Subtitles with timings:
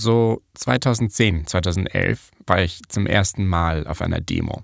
[0.00, 4.62] So 2010, 2011 war ich zum ersten Mal auf einer Demo.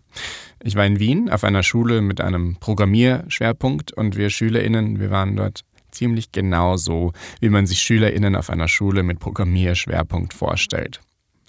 [0.62, 5.34] Ich war in Wien auf einer Schule mit einem Programmierschwerpunkt und wir SchülerInnen, wir waren
[5.34, 11.00] dort ziemlich genau so, wie man sich SchülerInnen auf einer Schule mit Programmierschwerpunkt vorstellt.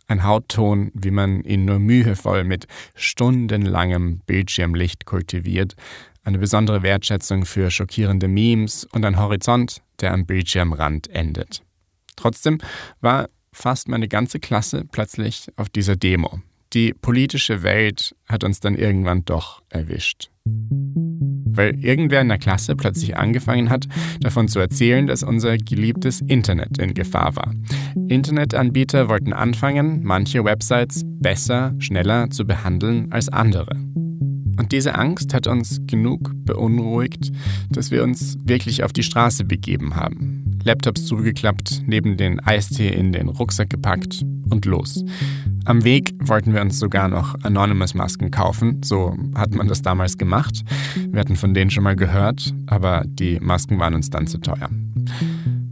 [0.07, 2.65] Ein Hautton, wie man ihn nur mühevoll mit
[2.95, 5.75] stundenlangem Bildschirmlicht kultiviert,
[6.23, 11.61] eine besondere Wertschätzung für schockierende Memes und ein Horizont, der am Bildschirmrand endet.
[12.15, 12.57] Trotzdem
[13.01, 16.39] war fast meine ganze Klasse plötzlich auf dieser Demo.
[16.73, 20.29] Die politische Welt hat uns dann irgendwann doch erwischt.
[20.43, 23.87] Weil irgendwer in der Klasse plötzlich angefangen hat,
[24.19, 27.53] davon zu erzählen, dass unser geliebtes Internet in Gefahr war.
[28.09, 33.77] Internetanbieter wollten anfangen, manche Websites besser, schneller zu behandeln als andere.
[34.57, 37.31] Und diese Angst hat uns genug beunruhigt,
[37.69, 40.44] dass wir uns wirklich auf die Straße begeben haben.
[40.65, 45.05] Laptops zugeklappt, neben den Eistee in den Rucksack gepackt und los.
[45.65, 50.63] Am Weg wollten wir uns sogar noch Anonymous-Masken kaufen, so hat man das damals gemacht.
[51.09, 54.69] Wir hatten von denen schon mal gehört, aber die Masken waren uns dann zu teuer.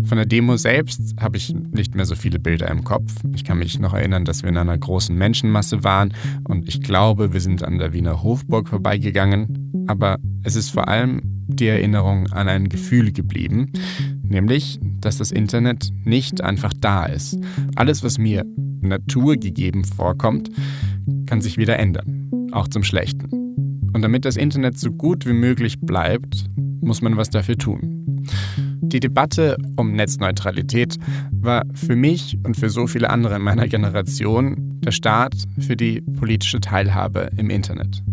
[0.05, 3.13] Von der Demo selbst habe ich nicht mehr so viele Bilder im Kopf.
[3.33, 7.33] Ich kann mich noch erinnern, dass wir in einer großen Menschenmasse waren und ich glaube,
[7.33, 9.85] wir sind an der Wiener Hofburg vorbeigegangen.
[9.87, 13.71] Aber es ist vor allem die Erinnerung an ein Gefühl geblieben,
[14.23, 17.37] nämlich, dass das Internet nicht einfach da ist.
[17.75, 18.45] Alles, was mir
[18.81, 20.49] naturgegeben vorkommt,
[21.27, 23.29] kann sich wieder ändern, auch zum Schlechten.
[23.93, 26.45] Und damit das Internet so gut wie möglich bleibt,
[26.81, 28.23] muss man was dafür tun.
[28.81, 30.97] Die Debatte um Netzneutralität
[31.31, 36.01] war für mich und für so viele andere in meiner Generation der Start für die
[36.01, 38.03] politische Teilhabe im Internet.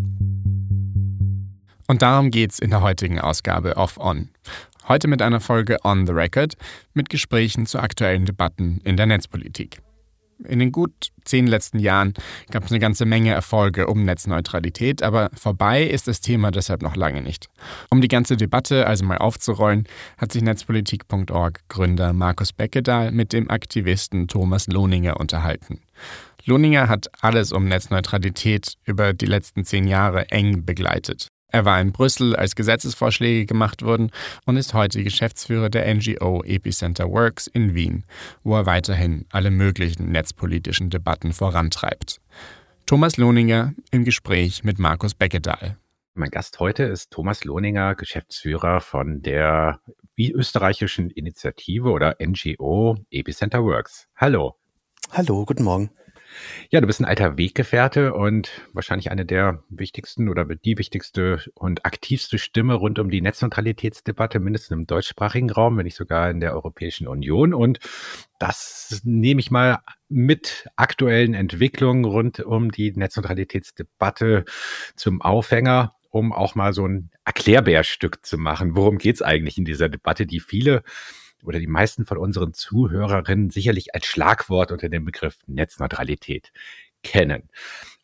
[1.87, 4.29] Und darum geht es in der heutigen Ausgabe of On.
[4.91, 6.55] Heute mit einer Folge On the Record
[6.93, 9.81] mit Gesprächen zu aktuellen Debatten in der Netzpolitik.
[10.43, 10.91] In den gut
[11.23, 12.13] zehn letzten Jahren
[12.49, 16.97] gab es eine ganze Menge Erfolge um Netzneutralität, aber vorbei ist das Thema deshalb noch
[16.97, 17.47] lange nicht.
[17.89, 19.87] Um die ganze Debatte also mal aufzurollen,
[20.17, 25.79] hat sich Netzpolitik.org Gründer Markus Beckedahl mit dem Aktivisten Thomas Lohninger unterhalten.
[26.43, 31.29] Lohninger hat alles um Netzneutralität über die letzten zehn Jahre eng begleitet.
[31.51, 34.11] Er war in Brüssel, als Gesetzesvorschläge gemacht wurden
[34.45, 38.05] und ist heute Geschäftsführer der NGO Epicenter Works in Wien,
[38.43, 42.21] wo er weiterhin alle möglichen netzpolitischen Debatten vorantreibt.
[42.85, 45.77] Thomas Lohninger im Gespräch mit Markus Beckedahl.
[46.13, 49.79] Mein Gast heute ist Thomas Lohninger, Geschäftsführer von der
[50.17, 54.07] österreichischen Initiative oder NGO Epicenter Works.
[54.15, 54.55] Hallo.
[55.11, 55.89] Hallo, guten Morgen.
[56.69, 61.85] Ja, du bist ein alter Weggefährte und wahrscheinlich eine der wichtigsten oder die wichtigste und
[61.85, 66.53] aktivste Stimme rund um die Netzneutralitätsdebatte, mindestens im deutschsprachigen Raum, wenn nicht sogar in der
[66.53, 67.53] Europäischen Union.
[67.53, 67.79] Und
[68.39, 74.45] das nehme ich mal mit aktuellen Entwicklungen rund um die Netzneutralitätsdebatte
[74.95, 78.75] zum Aufhänger um auch mal so ein Erklärbärstück zu machen.
[78.75, 80.83] Worum geht es eigentlich in dieser Debatte, die viele
[81.43, 86.51] oder die meisten von unseren Zuhörerinnen sicherlich als Schlagwort unter dem Begriff Netzneutralität
[87.03, 87.49] kennen.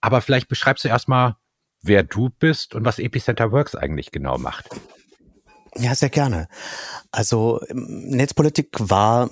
[0.02, 1.36] Aber vielleicht beschreibst du erstmal,
[1.82, 4.70] wer du bist und was Epicenter Works eigentlich genau macht.
[5.76, 6.48] Ja, sehr gerne.
[7.12, 9.30] Also ähm, Netzpolitik war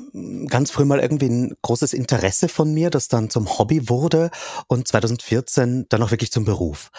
[0.47, 4.29] ganz früh mal irgendwie ein großes Interesse von mir, das dann zum Hobby wurde
[4.67, 6.91] und 2014 dann auch wirklich zum Beruf.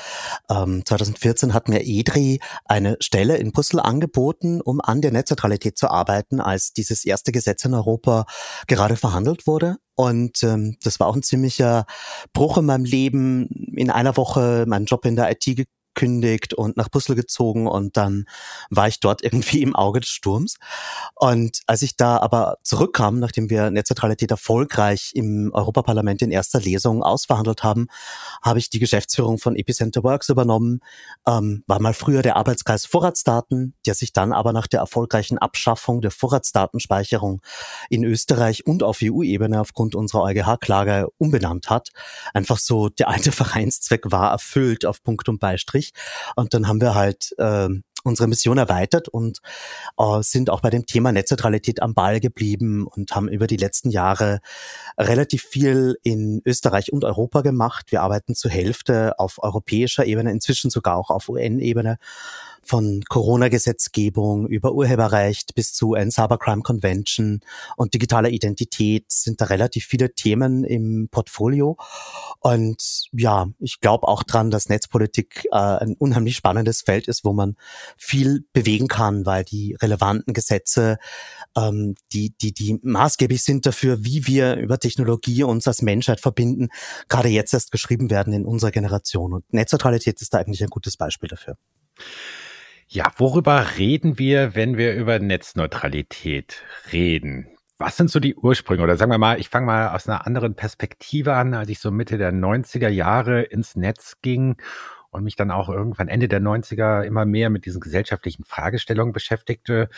[0.50, 5.88] Ähm, 2014 hat mir EDRI eine Stelle in Brüssel angeboten, um an der Netzneutralität zu
[5.88, 8.26] arbeiten, als dieses erste Gesetz in Europa
[8.66, 9.76] gerade verhandelt wurde.
[9.94, 11.86] Und ähm, das war auch ein ziemlicher
[12.32, 13.48] Bruch in meinem Leben.
[13.74, 18.26] In einer Woche meinen Job in der IT gekündigt und nach Brüssel gezogen und dann
[18.70, 20.56] war ich dort irgendwie im Auge des Sturms.
[21.14, 27.02] Und als ich da aber zurückkam, nachdem wir Netzneutralität erfolgreich im Europaparlament in erster Lesung
[27.02, 27.86] ausverhandelt haben,
[28.42, 30.80] habe ich die Geschäftsführung von Epicenter Works übernommen,
[31.26, 36.02] ähm, war mal früher der Arbeitskreis Vorratsdaten, der sich dann aber nach der erfolgreichen Abschaffung
[36.02, 37.40] der Vorratsdatenspeicherung
[37.88, 41.90] in Österreich und auf EU-Ebene aufgrund unserer EuGH-Klage umbenannt hat.
[42.34, 45.92] Einfach so, der alte Vereinszweck war erfüllt auf Punkt und Beistrich wichtig.
[46.36, 47.68] Und dann haben wir halt äh,
[48.04, 49.38] unsere Mission erweitert und
[49.98, 53.90] äh, sind auch bei dem Thema Netzneutralität am Ball geblieben und haben über die letzten
[53.90, 54.40] Jahre
[54.96, 57.86] relativ viel in Österreich und Europa gemacht.
[57.90, 61.98] Wir arbeiten zur Hälfte auf europäischer Ebene, inzwischen sogar auch auf UN-Ebene
[62.66, 67.40] von Corona-Gesetzgebung über Urheberrecht bis zu ein Cybercrime Convention
[67.76, 71.76] und digitaler Identität sind da relativ viele Themen im Portfolio.
[72.40, 77.32] Und ja, ich glaube auch dran, dass Netzpolitik äh, ein unheimlich spannendes Feld ist, wo
[77.32, 77.56] man
[77.96, 80.98] viel bewegen kann, weil die relevanten Gesetze,
[81.56, 86.68] ähm, die, die, die maßgeblich sind dafür, wie wir über Technologie uns als Menschheit verbinden,
[87.08, 89.32] gerade jetzt erst geschrieben werden in unserer Generation.
[89.32, 91.56] Und Netzneutralität ist da eigentlich ein gutes Beispiel dafür.
[92.88, 96.62] Ja, worüber reden wir, wenn wir über Netzneutralität
[96.92, 97.48] reden?
[97.78, 98.82] Was sind so die Ursprünge?
[98.82, 101.90] Oder sagen wir mal, ich fange mal aus einer anderen Perspektive an, als ich so
[101.90, 104.56] Mitte der 90er Jahre ins Netz ging
[105.10, 109.88] und mich dann auch irgendwann Ende der 90er immer mehr mit diesen gesellschaftlichen Fragestellungen beschäftigte,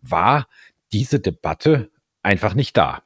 [0.00, 0.48] war
[0.90, 1.90] diese Debatte
[2.22, 3.02] einfach nicht da.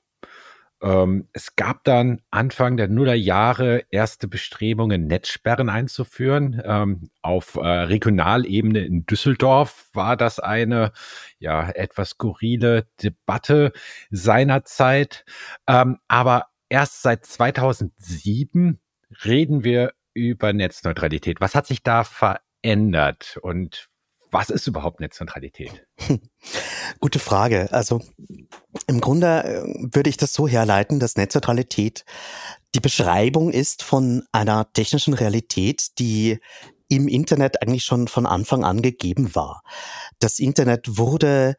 [0.83, 6.61] Ähm, es gab dann Anfang der Nullerjahre erste Bestrebungen, Netzsperren einzuführen.
[6.65, 10.93] Ähm, auf äh, Regionalebene in Düsseldorf war das eine
[11.39, 13.73] ja etwas skurrile Debatte
[14.11, 15.25] seinerzeit.
[15.69, 18.81] Ähm, aber erst seit 2007
[19.25, 21.41] reden wir über Netzneutralität.
[21.41, 23.89] Was hat sich da verändert und
[24.33, 25.87] was ist überhaupt Netzneutralität?
[27.01, 27.69] Gute Frage.
[27.71, 28.01] Also
[28.87, 29.63] im Grunde äh,
[29.95, 32.05] würde ich das so herleiten, dass Netzneutralität
[32.75, 36.41] die Beschreibung ist von einer technischen Realität, die
[36.89, 39.63] im Internet eigentlich schon von Anfang an gegeben war.
[40.19, 41.57] Das Internet wurde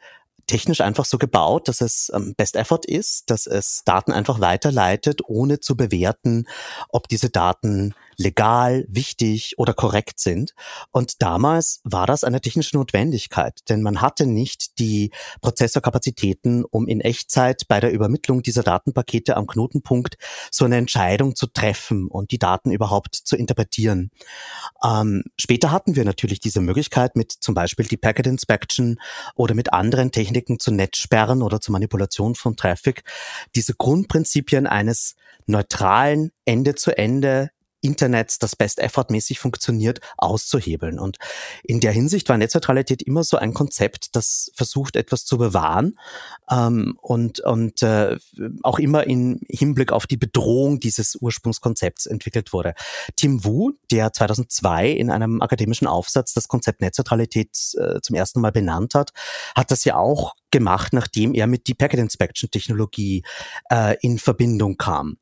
[0.48, 5.22] technisch einfach so gebaut, dass es ähm, Best Effort ist, dass es Daten einfach weiterleitet,
[5.26, 6.46] ohne zu bewerten,
[6.90, 10.54] ob diese Daten legal, wichtig oder korrekt sind.
[10.92, 15.12] Und damals war das eine technische Notwendigkeit, denn man hatte nicht die
[15.42, 20.18] Prozessorkapazitäten, um in Echtzeit bei der Übermittlung dieser Datenpakete am Knotenpunkt
[20.52, 24.12] so eine Entscheidung zu treffen und die Daten überhaupt zu interpretieren.
[24.84, 29.00] Ähm, später hatten wir natürlich diese Möglichkeit mit zum Beispiel die Packet Inspection
[29.36, 33.04] oder mit anderen Techniken zu Netzsperren oder zur Manipulation von Traffic,
[33.56, 37.50] diese Grundprinzipien eines neutralen Ende zu Ende
[37.84, 41.00] Internets, das Best Effort mäßig funktioniert, auszuhebeln.
[41.00, 41.18] Und
[41.64, 46.00] in der Hinsicht war Netzneutralität immer so ein Konzept, das versucht, etwas zu bewahren
[46.50, 48.18] ähm, und, und äh,
[48.64, 52.74] auch immer im Hinblick auf die Bedrohung dieses Ursprungskonzepts entwickelt wurde.
[53.16, 58.52] Tim Wu, der 2002 in einem akademischen Aufsatz das Konzept Netzneutralität äh, zum ersten Mal
[58.52, 59.12] benannt hat,
[59.56, 63.24] hat das ja auch gemacht, nachdem er mit die Packet Inspection Technologie
[63.70, 65.18] äh, in Verbindung kam.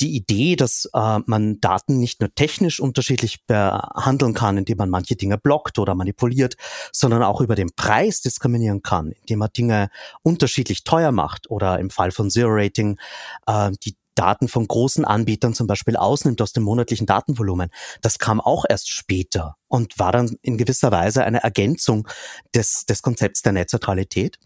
[0.00, 5.16] Die Idee, dass äh, man Daten nicht nur technisch unterschiedlich behandeln kann, indem man manche
[5.16, 6.56] Dinge blockt oder manipuliert,
[6.92, 9.88] sondern auch über den Preis diskriminieren kann, indem man Dinge
[10.22, 12.98] unterschiedlich teuer macht oder im Fall von Zero Rating
[13.46, 17.70] äh, die Daten von großen Anbietern zum Beispiel ausnimmt aus dem monatlichen Datenvolumen.
[18.00, 22.08] Das kam auch erst später und war dann in gewisser Weise eine Ergänzung
[22.54, 24.38] des, des Konzepts der Netzneutralität.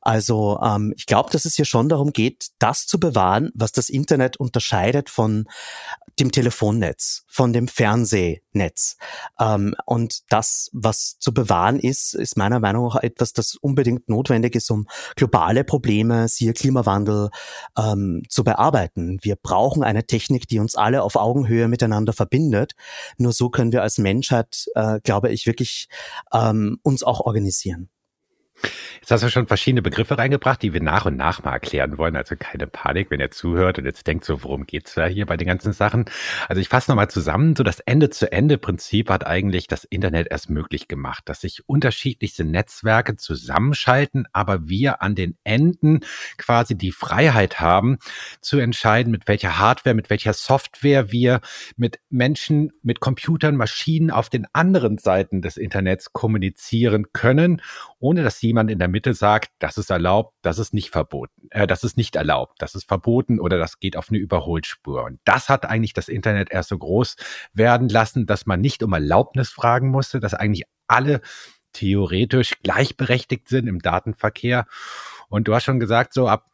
[0.00, 3.88] Also ähm, ich glaube, dass es hier schon darum geht, das zu bewahren, was das
[3.88, 5.46] Internet unterscheidet von
[6.18, 8.96] dem Telefonnetz, von dem Fernsehnetz.
[9.40, 14.54] Ähm, und das, was zu bewahren ist, ist meiner Meinung nach etwas, das unbedingt notwendig
[14.54, 14.86] ist, um
[15.16, 17.30] globale Probleme, siehe Klimawandel,
[17.78, 19.18] ähm, zu bearbeiten.
[19.22, 22.72] Wir brauchen eine Technik, die uns alle auf Augenhöhe miteinander verbindet.
[23.16, 25.88] Nur so können wir als Menschheit, äh, glaube ich, wirklich
[26.32, 27.88] ähm, uns auch organisieren.
[29.00, 32.14] Jetzt hast du schon verschiedene Begriffe reingebracht, die wir nach und nach mal erklären wollen.
[32.14, 35.36] Also keine Panik, wenn ihr zuhört und jetzt denkt so, worum geht's da hier bei
[35.36, 36.04] den ganzen Sachen?
[36.48, 37.56] Also ich fasse nochmal zusammen.
[37.56, 44.28] So das Ende-zu-Ende-Prinzip hat eigentlich das Internet erst möglich gemacht, dass sich unterschiedlichste Netzwerke zusammenschalten,
[44.32, 46.00] aber wir an den Enden
[46.38, 47.98] quasi die Freiheit haben,
[48.40, 51.40] zu entscheiden, mit welcher Hardware, mit welcher Software wir
[51.76, 57.62] mit Menschen, mit Computern, Maschinen auf den anderen Seiten des Internets kommunizieren können,
[57.98, 61.66] ohne dass jemand in der Mitte sagt, das ist erlaubt, das ist nicht verboten, äh,
[61.66, 65.04] das ist nicht erlaubt, das ist verboten oder das geht auf eine Überholspur.
[65.04, 67.16] Und das hat eigentlich das Internet erst so groß
[67.52, 71.20] werden lassen, dass man nicht um Erlaubnis fragen musste, dass eigentlich alle
[71.72, 74.66] theoretisch gleichberechtigt sind im Datenverkehr.
[75.28, 76.50] Und du hast schon gesagt, so ab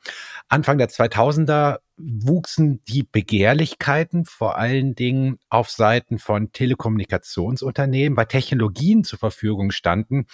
[0.49, 9.05] Anfang der 2000er wuchsen die Begehrlichkeiten vor allen Dingen auf Seiten von Telekommunikationsunternehmen, weil Technologien
[9.05, 10.27] zur Verfügung standen,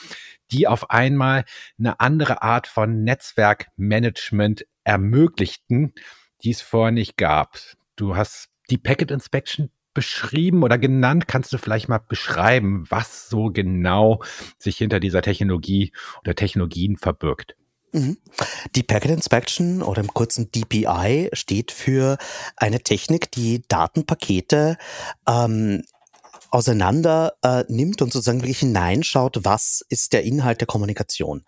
[0.50, 1.44] die auf einmal
[1.78, 5.94] eine andere Art von Netzwerkmanagement ermöglichten,
[6.42, 7.58] die es vorher nicht gab.
[7.96, 11.28] Du hast die Packet Inspection beschrieben oder genannt.
[11.28, 14.22] Kannst du vielleicht mal beschreiben, was so genau
[14.58, 15.92] sich hinter dieser Technologie
[16.22, 17.56] oder Technologien verbirgt?
[18.74, 22.18] Die Packet Inspection oder im kurzen DPI steht für
[22.56, 24.76] eine Technik, die Datenpakete
[25.28, 25.84] ähm,
[26.54, 31.42] auseinander äh, nimmt und sozusagen wirklich hineinschaut, was ist der Inhalt der Kommunikation.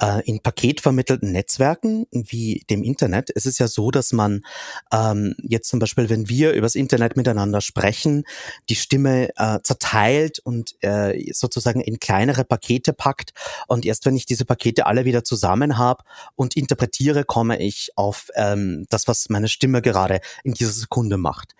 [0.00, 4.44] Äh, in paketvermittelten Netzwerken wie dem Internet ist es ja so, dass man
[4.92, 8.22] ähm, jetzt zum Beispiel, wenn wir übers Internet miteinander sprechen,
[8.68, 13.32] die Stimme äh, zerteilt und äh, sozusagen in kleinere Pakete packt
[13.66, 16.04] und erst wenn ich diese Pakete alle wieder zusammen habe
[16.36, 21.56] und interpretiere, komme ich auf ähm, das, was meine Stimme gerade in dieser Sekunde macht.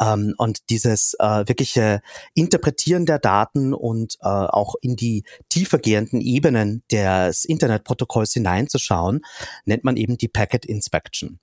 [0.00, 2.00] Ähm, und dieses äh, wirkliche
[2.34, 9.22] Interpretieren der Daten und äh, auch in die tiefergehenden Ebenen des Internetprotokolls hineinzuschauen,
[9.64, 11.40] nennt man eben die Packet Inspection.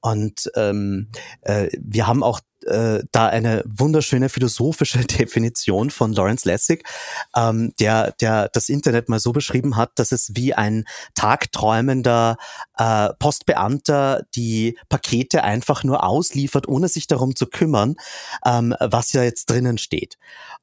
[0.00, 1.08] Und ähm,
[1.42, 6.84] äh, wir haben auch äh, da eine wunderschöne philosophische Definition von Lawrence Lessig,
[7.36, 12.36] ähm, der, der das Internet mal so beschrieben hat, dass es wie ein tagträumender
[12.76, 17.96] äh, Postbeamter die Pakete einfach nur ausliefert, ohne sich darum zu kümmern,
[18.44, 20.16] ähm, was ja jetzt drinnen steht.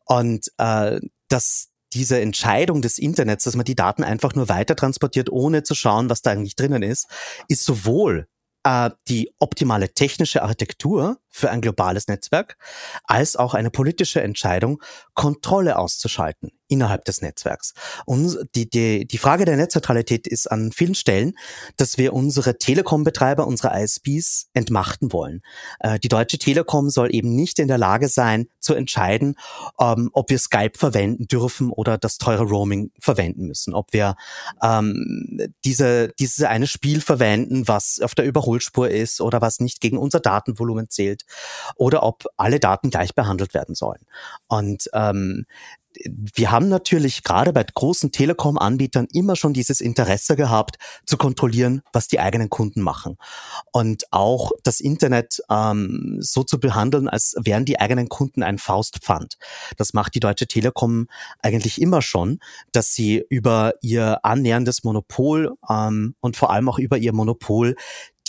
[0.06, 5.30] Und äh, das, diese Entscheidung des Internets, dass man die Daten einfach nur weiter transportiert,
[5.30, 7.08] ohne zu schauen, was da eigentlich drinnen ist,
[7.48, 8.28] ist sowohl
[8.64, 12.58] äh, die optimale technische Architektur für ein globales Netzwerk,
[13.06, 14.82] als auch eine politische Entscheidung,
[15.14, 17.74] Kontrolle auszuschalten innerhalb des Netzwerks.
[18.06, 21.34] Und die, die, die Frage der Netzneutralität ist an vielen Stellen,
[21.76, 25.42] dass wir unsere Telekom-Betreiber, unsere ISPs entmachten wollen.
[25.80, 29.36] Äh, die Deutsche Telekom soll eben nicht in der Lage sein, zu entscheiden,
[29.80, 34.16] ähm, ob wir Skype verwenden dürfen oder das teure Roaming verwenden müssen, ob wir
[34.64, 39.98] ähm, diese, dieses eine Spiel verwenden, was auf der Überholspur ist oder was nicht gegen
[39.98, 41.21] unser Datenvolumen zählt
[41.76, 44.02] oder ob alle Daten gleich behandelt werden sollen.
[44.48, 45.46] Und ähm,
[46.06, 52.08] wir haben natürlich gerade bei großen Telekom-Anbietern immer schon dieses Interesse gehabt, zu kontrollieren, was
[52.08, 53.18] die eigenen Kunden machen.
[53.72, 59.38] Und auch das Internet ähm, so zu behandeln, als wären die eigenen Kunden ein Faustpfand.
[59.78, 61.08] Das macht die Deutsche Telekom
[61.40, 62.40] eigentlich immer schon,
[62.72, 67.76] dass sie über ihr annäherndes Monopol ähm, und vor allem auch über ihr Monopol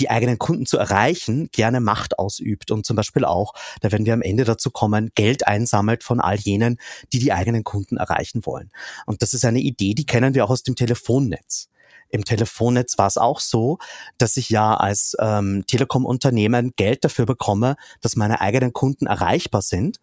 [0.03, 4.15] die eigenen Kunden zu erreichen, gerne Macht ausübt und zum Beispiel auch, da werden wir
[4.15, 6.79] am Ende dazu kommen, Geld einsammelt von all jenen,
[7.13, 8.73] die die eigenen Kunden erreichen wollen.
[9.07, 11.69] Und das ist eine Idee, die kennen wir auch aus dem Telefonnetz.
[12.13, 13.79] Im Telefonnetz war es auch so,
[14.19, 19.99] dass ich ja als ähm, Telekom-Unternehmen Geld dafür bekomme, dass meine eigenen Kunden erreichbar sind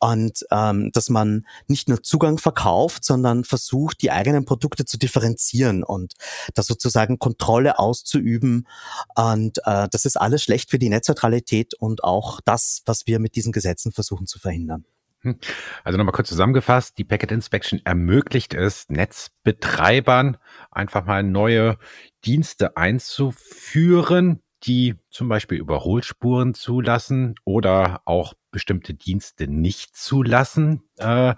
[0.00, 5.84] und ähm, dass man nicht nur Zugang verkauft, sondern versucht, die eigenen Produkte zu differenzieren
[5.84, 6.14] und
[6.54, 8.66] da sozusagen Kontrolle auszuüben.
[9.14, 13.36] Und äh, das ist alles schlecht für die Netzneutralität und auch das, was wir mit
[13.36, 14.84] diesen Gesetzen versuchen zu verhindern.
[15.22, 15.38] Hm.
[15.84, 20.36] Also nochmal kurz zusammengefasst, die Packet Inspection ermöglicht es Netzbetreibern
[20.70, 21.78] einfach mal neue
[22.24, 31.34] Dienste einzuführen, die zum Beispiel Überholspuren zulassen oder auch bestimmte Dienste nicht zulassen äh,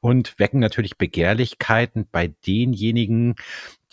[0.00, 3.36] und wecken natürlich Begehrlichkeiten bei denjenigen,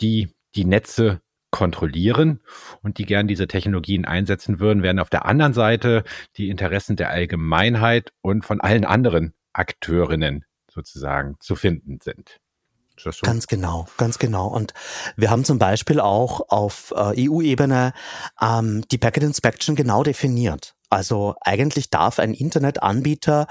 [0.00, 1.20] die die Netze
[1.54, 2.40] kontrollieren
[2.82, 6.02] und die gern diese Technologien einsetzen würden, während auf der anderen Seite
[6.36, 12.40] die Interessen der Allgemeinheit und von allen anderen Akteurinnen sozusagen zu finden sind.
[12.98, 13.10] So?
[13.22, 14.48] Ganz genau, ganz genau.
[14.48, 14.74] Und
[15.16, 17.92] wir haben zum Beispiel auch auf äh, EU-Ebene
[18.40, 20.74] ähm, die Packet Inspection genau definiert.
[20.90, 23.46] Also eigentlich darf ein Internetanbieter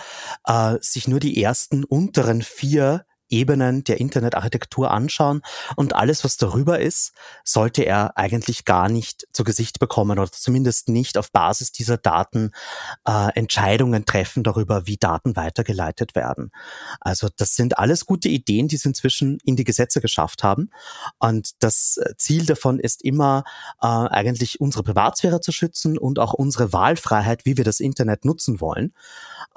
[0.46, 5.42] äh, sich nur die ersten unteren vier Ebenen der Internetarchitektur anschauen
[5.76, 7.14] und alles, was darüber ist,
[7.44, 12.52] sollte er eigentlich gar nicht zu Gesicht bekommen oder zumindest nicht auf Basis dieser Daten
[13.08, 16.52] äh, Entscheidungen treffen darüber, wie Daten weitergeleitet werden.
[17.00, 20.70] Also das sind alles gute Ideen, die es inzwischen in die Gesetze geschafft haben
[21.20, 23.44] und das Ziel davon ist immer
[23.82, 28.62] äh, eigentlich unsere Privatsphäre zu schützen und auch unsere Wahlfreiheit, wie wir das Internet nutzen
[28.62, 28.94] wollen.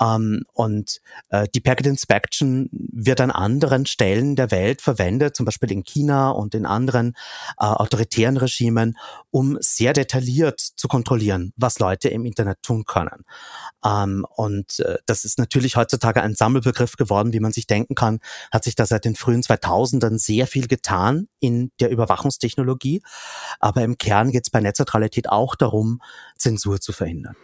[0.01, 3.31] Ähm, und äh, die Packet Inspection wird an
[3.67, 7.15] anderen Stellen der Welt verwendet, zum Beispiel in China und in anderen
[7.59, 8.97] äh, autoritären Regimen,
[9.33, 13.25] um sehr detailliert zu kontrollieren, was Leute im Internet tun können.
[13.85, 18.21] Ähm, und äh, das ist natürlich heutzutage ein Sammelbegriff geworden, wie man sich denken kann,
[18.53, 23.03] hat sich da seit den frühen 2000ern sehr viel getan in der Überwachungstechnologie.
[23.59, 26.01] Aber im Kern geht es bei Netzneutralität auch darum,
[26.39, 27.35] Zensur zu verhindern.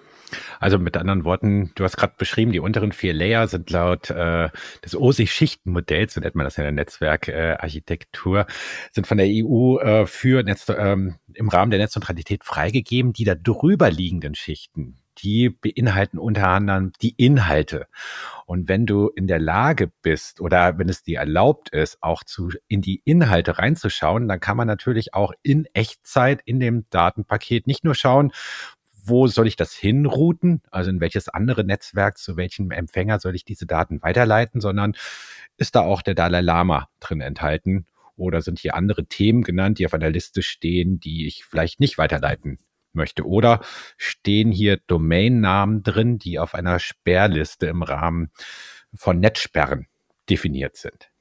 [0.61, 4.49] Also mit anderen Worten, du hast gerade beschrieben, die unteren vier Layer sind laut äh,
[4.85, 8.47] des OSI-Schichtenmodells, so nennt man das in der Netzwerkarchitektur, äh,
[8.93, 13.13] sind von der EU äh, für Netz, ähm, im Rahmen der Netzneutralität freigegeben.
[13.13, 17.87] Die da drüber liegenden Schichten, die beinhalten unter anderem die Inhalte.
[18.47, 22.51] Und wenn du in der Lage bist oder wenn es dir erlaubt ist, auch zu,
[22.69, 27.85] in die Inhalte reinzuschauen, dann kann man natürlich auch in Echtzeit in dem Datenpaket nicht
[27.85, 28.33] nur schauen,
[29.05, 30.63] wo soll ich das hinrouten?
[30.71, 34.95] Also in welches andere Netzwerk, zu welchem Empfänger soll ich diese Daten weiterleiten, sondern
[35.57, 37.87] ist da auch der Dalai Lama drin enthalten?
[38.17, 41.99] Oder sind hier andere Themen genannt, die auf einer Liste stehen, die ich vielleicht nicht
[41.99, 42.59] weiterleiten
[42.93, 43.27] möchte?
[43.27, 43.61] Oder
[43.97, 48.31] stehen hier Domainnamen drin, die auf einer Sperrliste im Rahmen
[48.95, 49.87] von Netzsperren
[50.29, 51.12] definiert sind?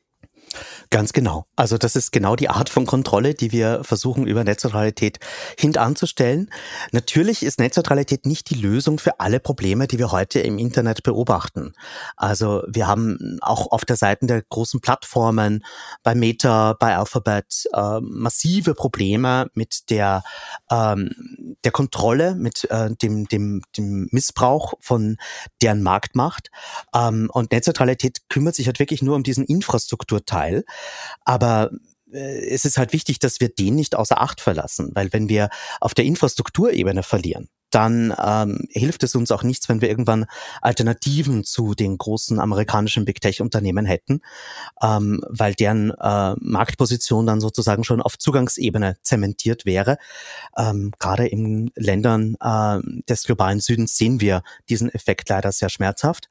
[0.90, 1.46] Ganz genau.
[1.56, 5.20] Also das ist genau die Art von Kontrolle, die wir versuchen über Netzneutralität
[5.58, 6.50] hintanzustellen.
[6.92, 11.74] Natürlich ist Netzneutralität nicht die Lösung für alle Probleme, die wir heute im Internet beobachten.
[12.18, 15.64] Also wir haben auch auf der Seite der großen Plattformen,
[16.04, 20.24] bei Meta, bei Alphabet, äh, massive Probleme mit der,
[20.70, 25.18] ähm, der Kontrolle, mit äh, dem, dem, dem Missbrauch von
[25.62, 26.50] deren Marktmacht.
[26.94, 30.64] Ähm, und Netzneutralität kümmert sich halt wirklich nur um diesen Infrastrukturteil Teil.
[31.26, 31.72] Aber
[32.12, 35.50] äh, es ist halt wichtig, dass wir den nicht außer Acht verlassen, weil wenn wir
[35.80, 40.26] auf der Infrastrukturebene verlieren, dann ähm, hilft es uns auch nichts, wenn wir irgendwann
[40.62, 44.22] Alternativen zu den großen amerikanischen Big Tech-Unternehmen hätten,
[44.82, 49.98] ähm, weil deren äh, Marktposition dann sozusagen schon auf Zugangsebene zementiert wäre.
[50.58, 56.28] Ähm, Gerade in Ländern äh, des globalen Südens sehen wir diesen Effekt leider sehr schmerzhaft.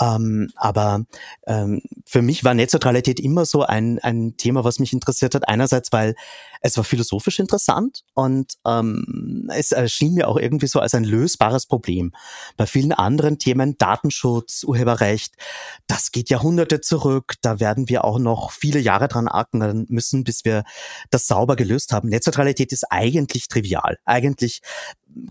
[0.00, 1.04] Ähm, aber
[1.46, 5.48] ähm, für mich war Netzneutralität immer so ein, ein Thema, was mich interessiert hat.
[5.48, 6.14] Einerseits, weil
[6.60, 11.66] es war philosophisch interessant und ähm, es erschien mir auch irgendwie so als ein lösbares
[11.66, 12.12] Problem.
[12.56, 15.34] Bei vielen anderen Themen, Datenschutz, Urheberrecht,
[15.86, 17.34] das geht Jahrhunderte zurück.
[17.42, 20.64] Da werden wir auch noch viele Jahre dran ackern müssen, bis wir
[21.10, 22.08] das sauber gelöst haben.
[22.08, 23.98] Netzneutralität ist eigentlich trivial.
[24.04, 24.62] Eigentlich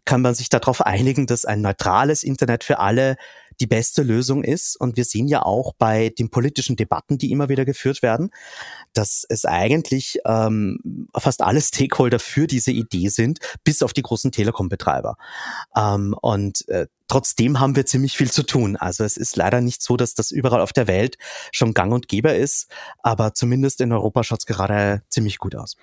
[0.05, 3.17] kann man sich darauf einigen, dass ein neutrales Internet für alle
[3.61, 4.75] die beste Lösung ist.
[4.75, 8.31] Und wir sehen ja auch bei den politischen Debatten, die immer wieder geführt werden,
[8.93, 14.31] dass es eigentlich ähm, fast alle Stakeholder für diese Idee sind, bis auf die großen
[14.31, 15.15] Telekom-Betreiber.
[15.77, 18.77] Ähm, und äh, trotzdem haben wir ziemlich viel zu tun.
[18.77, 21.17] Also es ist leider nicht so, dass das überall auf der Welt
[21.51, 22.67] schon gang und gäbe ist,
[23.03, 25.75] aber zumindest in Europa schaut es gerade ziemlich gut aus.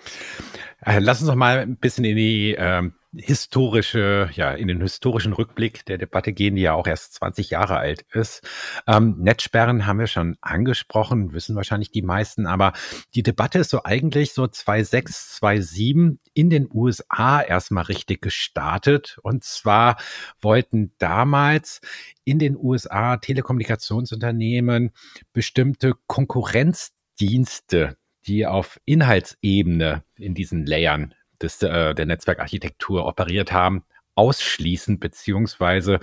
[0.84, 5.32] Äh, lass uns noch mal ein bisschen in die ähm, historische, ja, in den historischen
[5.32, 8.42] Rückblick der Debatte gehen, die ja auch erst 20 Jahre alt ist.
[8.86, 12.72] Ähm, Netzsperren haben wir schon angesprochen, wissen wahrscheinlich die meisten, aber
[13.14, 19.18] die Debatte ist so eigentlich so 2006, 2007 in den USA erstmal richtig gestartet.
[19.22, 19.96] Und zwar
[20.40, 21.80] wollten damals
[22.24, 24.92] in den USA Telekommunikationsunternehmen
[25.32, 34.98] bestimmte Konkurrenzdienste die auf Inhaltsebene in diesen Layern des, äh, der Netzwerkarchitektur operiert haben, ausschließen
[34.98, 36.00] beziehungsweise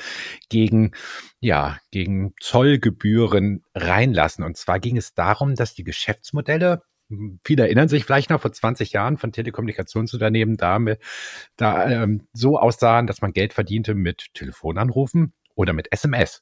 [0.49, 0.91] gegen
[1.41, 4.43] ja gegen Zollgebühren reinlassen.
[4.43, 6.81] Und zwar ging es darum, dass die Geschäftsmodelle
[7.43, 10.99] Viele erinnern sich vielleicht noch vor 20 Jahren von Telekommunikationsunternehmen damit,
[11.55, 16.41] da ähm, so aussahen, dass man Geld verdiente mit Telefonanrufen oder mit SMS.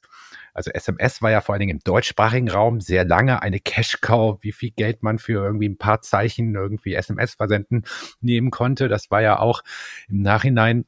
[0.52, 4.52] Also SMS war ja vor allen Dingen im deutschsprachigen Raum sehr lange eine Cash-Cow, wie
[4.52, 7.84] viel Geld man für irgendwie ein paar Zeichen irgendwie SMS versenden
[8.20, 8.88] nehmen konnte.
[8.88, 9.62] Das war ja auch
[10.08, 10.84] im Nachhinein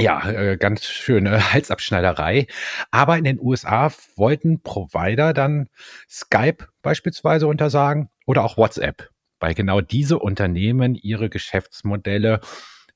[0.00, 2.46] ja, äh, ganz schöne Halsabschneiderei.
[2.90, 5.68] Aber in den USA wollten Provider dann
[6.08, 12.40] Skype beispielsweise untersagen oder auch WhatsApp, weil genau diese Unternehmen ihre Geschäftsmodelle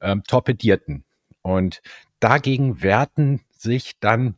[0.00, 1.04] ähm, torpedierten.
[1.42, 1.82] Und
[2.20, 4.36] dagegen wehrten sich dann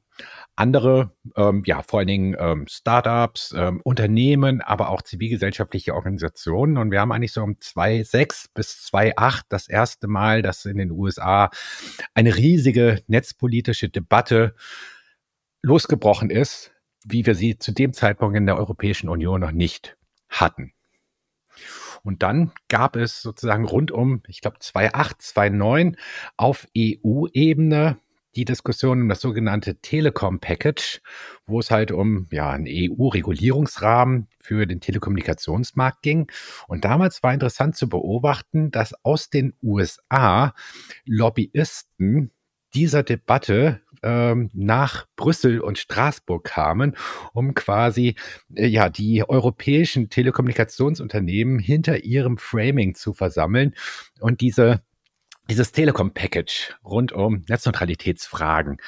[0.56, 6.78] andere, ähm, ja, vor allen Dingen ähm, Startups, ähm, Unternehmen, aber auch zivilgesellschaftliche Organisationen.
[6.78, 10.90] Und wir haben eigentlich so um 2006 bis 2008 das erste Mal, dass in den
[10.90, 11.50] USA
[12.14, 14.54] eine riesige netzpolitische Debatte
[15.62, 16.72] losgebrochen ist,
[17.04, 19.96] wie wir sie zu dem Zeitpunkt in der Europäischen Union noch nicht
[20.28, 20.72] hatten.
[22.02, 25.96] Und dann gab es sozusagen rund um, ich glaube, 2008, 2009
[26.36, 27.98] auf EU-Ebene
[28.38, 31.00] die Diskussion um das sogenannte Telekom-Package,
[31.46, 36.30] wo es halt um ja, einen EU-Regulierungsrahmen für den Telekommunikationsmarkt ging.
[36.68, 40.54] Und damals war interessant zu beobachten, dass aus den USA
[41.04, 42.30] Lobbyisten
[42.74, 46.96] dieser Debatte ähm, nach Brüssel und Straßburg kamen,
[47.32, 48.14] um quasi
[48.54, 53.74] äh, ja die europäischen Telekommunikationsunternehmen hinter ihrem Framing zu versammeln
[54.20, 54.82] und diese
[55.50, 58.78] dieses Telekom-Package rund um Netzneutralitätsfragen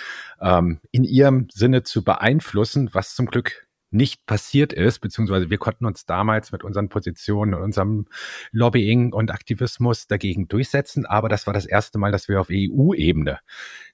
[0.40, 5.84] ähm, in ihrem Sinne zu beeinflussen, was zum Glück nicht passiert ist, beziehungsweise wir konnten
[5.84, 8.06] uns damals mit unseren Positionen und unserem
[8.52, 11.06] Lobbying und Aktivismus dagegen durchsetzen.
[11.06, 13.40] Aber das war das erste Mal, dass wir auf EU-Ebene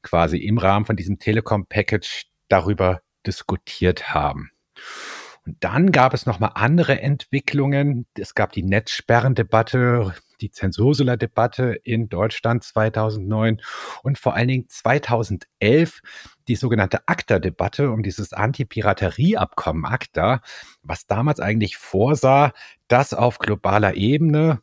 [0.03, 4.51] quasi im Rahmen von diesem Telekom-Package darüber diskutiert haben.
[5.47, 8.07] Und dann gab es nochmal andere Entwicklungen.
[8.19, 13.61] Es gab die Netzsperrendebatte die Zensursula-Debatte in Deutschland 2009
[14.03, 16.01] und vor allen Dingen 2011
[16.49, 20.41] die sogenannte ACTA-Debatte um dieses Anti-Piraterie-Abkommen ACTA,
[20.83, 22.53] was damals eigentlich vorsah,
[22.89, 24.63] dass auf globaler Ebene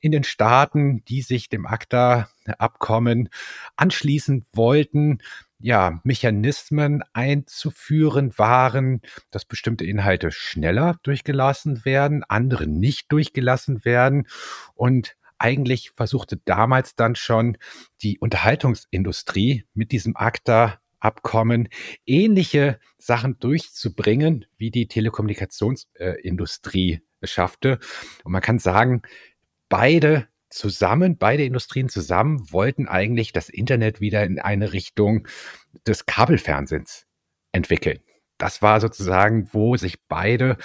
[0.00, 3.28] in den Staaten, die sich dem ACTA-Abkommen
[3.76, 5.18] anschließen wollten,
[5.62, 14.26] ja, Mechanismen einzuführen waren, dass bestimmte Inhalte schneller durchgelassen werden, andere nicht durchgelassen werden.
[14.74, 17.58] Und eigentlich versuchte damals dann schon
[18.02, 21.68] die Unterhaltungsindustrie mit diesem ACTA-Abkommen
[22.06, 27.78] ähnliche Sachen durchzubringen, wie die Telekommunikationsindustrie äh, schaffte.
[28.24, 29.02] Und man kann sagen,
[29.68, 35.26] beide zusammen, beide Industrien zusammen wollten eigentlich das Internet wieder in eine Richtung
[35.86, 37.06] des Kabelfernsehens
[37.52, 38.00] entwickeln.
[38.38, 40.56] Das war sozusagen, wo sich beide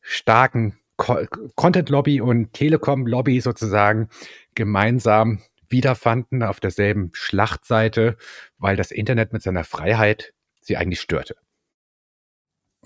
[0.00, 4.08] starken Content Lobby und Telekom Lobby sozusagen
[4.54, 8.16] gemeinsam wiederfanden auf derselben Schlachtseite,
[8.56, 11.36] weil das Internet mit seiner Freiheit sie eigentlich störte.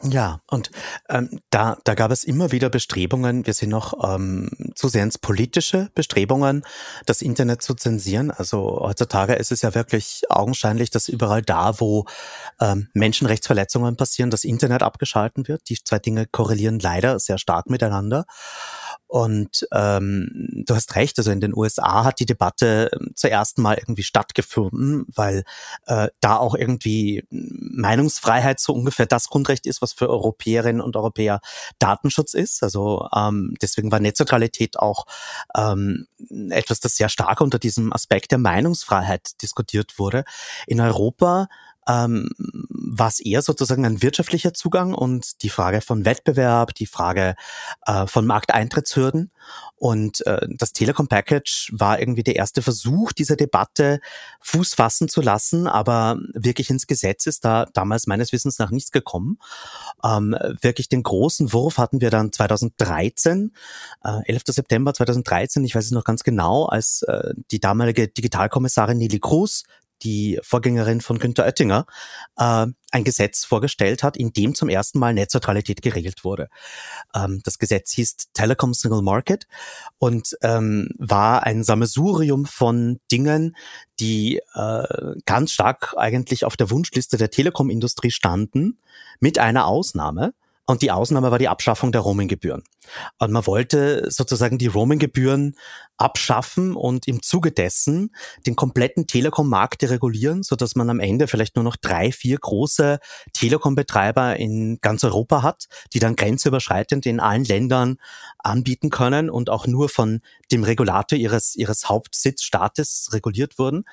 [0.05, 0.73] Ja, und
[1.09, 5.17] ähm, da, da gab es immer wieder Bestrebungen, wir sind noch ähm, zu sehr ins
[5.17, 6.65] politische Bestrebungen,
[7.07, 8.33] das Internet zu zensieren.
[8.33, 12.07] Also heutzutage ist es ja wirklich augenscheinlich, dass überall da, wo
[12.61, 15.69] ähm, Menschenrechtsverletzungen passieren, das Internet abgeschalten wird.
[15.69, 18.25] Die zwei Dinge korrelieren leider sehr stark miteinander.
[19.13, 23.77] Und ähm, du hast recht, also in den USA hat die Debatte ähm, zuerst mal
[23.79, 25.45] irgendwie stattgefunden, weil
[25.85, 31.41] äh, da auch irgendwie Meinungsfreiheit so ungefähr das Grundrecht ist, was für Europäerinnen und Europäer
[31.79, 32.63] Datenschutz ist.
[32.63, 35.07] Also ähm, deswegen war Netzneutralität auch
[35.57, 36.07] ähm,
[36.51, 40.25] etwas, das sehr stark unter diesem Aspekt der Meinungsfreiheit diskutiert wurde.
[40.67, 41.49] In Europa
[41.89, 42.29] ähm,
[42.95, 47.37] war es eher sozusagen ein wirtschaftlicher Zugang und die Frage von Wettbewerb, die Frage
[47.87, 49.31] äh, von Markteintrittshürden.
[49.77, 54.01] Und äh, das Telekom Package war irgendwie der erste Versuch, diese Debatte
[54.41, 58.93] Fuß fassen zu lassen, aber wirklich ins Gesetz ist da damals meines Wissens nach nichts
[58.93, 59.39] gekommen.
[60.05, 63.53] Ähm, wirklich den großen Wurf hatten wir dann 2013,
[64.05, 64.43] äh, 11.
[64.49, 69.65] September 2013, ich weiß es noch ganz genau, als äh, die damalige Digitalkommissarin Nili Cruz
[70.03, 71.87] die Vorgängerin von Günter Oettinger,
[72.37, 76.49] äh, ein Gesetz vorgestellt hat, in dem zum ersten Mal Netzneutralität geregelt wurde.
[77.15, 79.47] Ähm, das Gesetz hieß Telecom Single Market
[79.99, 83.57] und ähm, war ein Sammelsurium von Dingen,
[84.01, 88.79] die äh, ganz stark eigentlich auf der Wunschliste der Telekom-Industrie standen,
[89.21, 90.35] mit einer Ausnahme.
[90.65, 92.63] Und die Ausnahme war die Abschaffung der Roaminggebühren.
[93.19, 95.57] Und man wollte sozusagen die Roaminggebühren
[96.03, 98.11] abschaffen und im Zuge dessen
[98.47, 102.99] den kompletten Telekom-Markt deregulieren, so dass man am Ende vielleicht nur noch drei, vier große
[103.33, 107.99] Telekom-Betreiber in ganz Europa hat, die dann grenzüberschreitend in allen Ländern
[108.39, 113.85] anbieten können und auch nur von dem Regulator ihres, ihres Hauptsitzstaates reguliert wurden.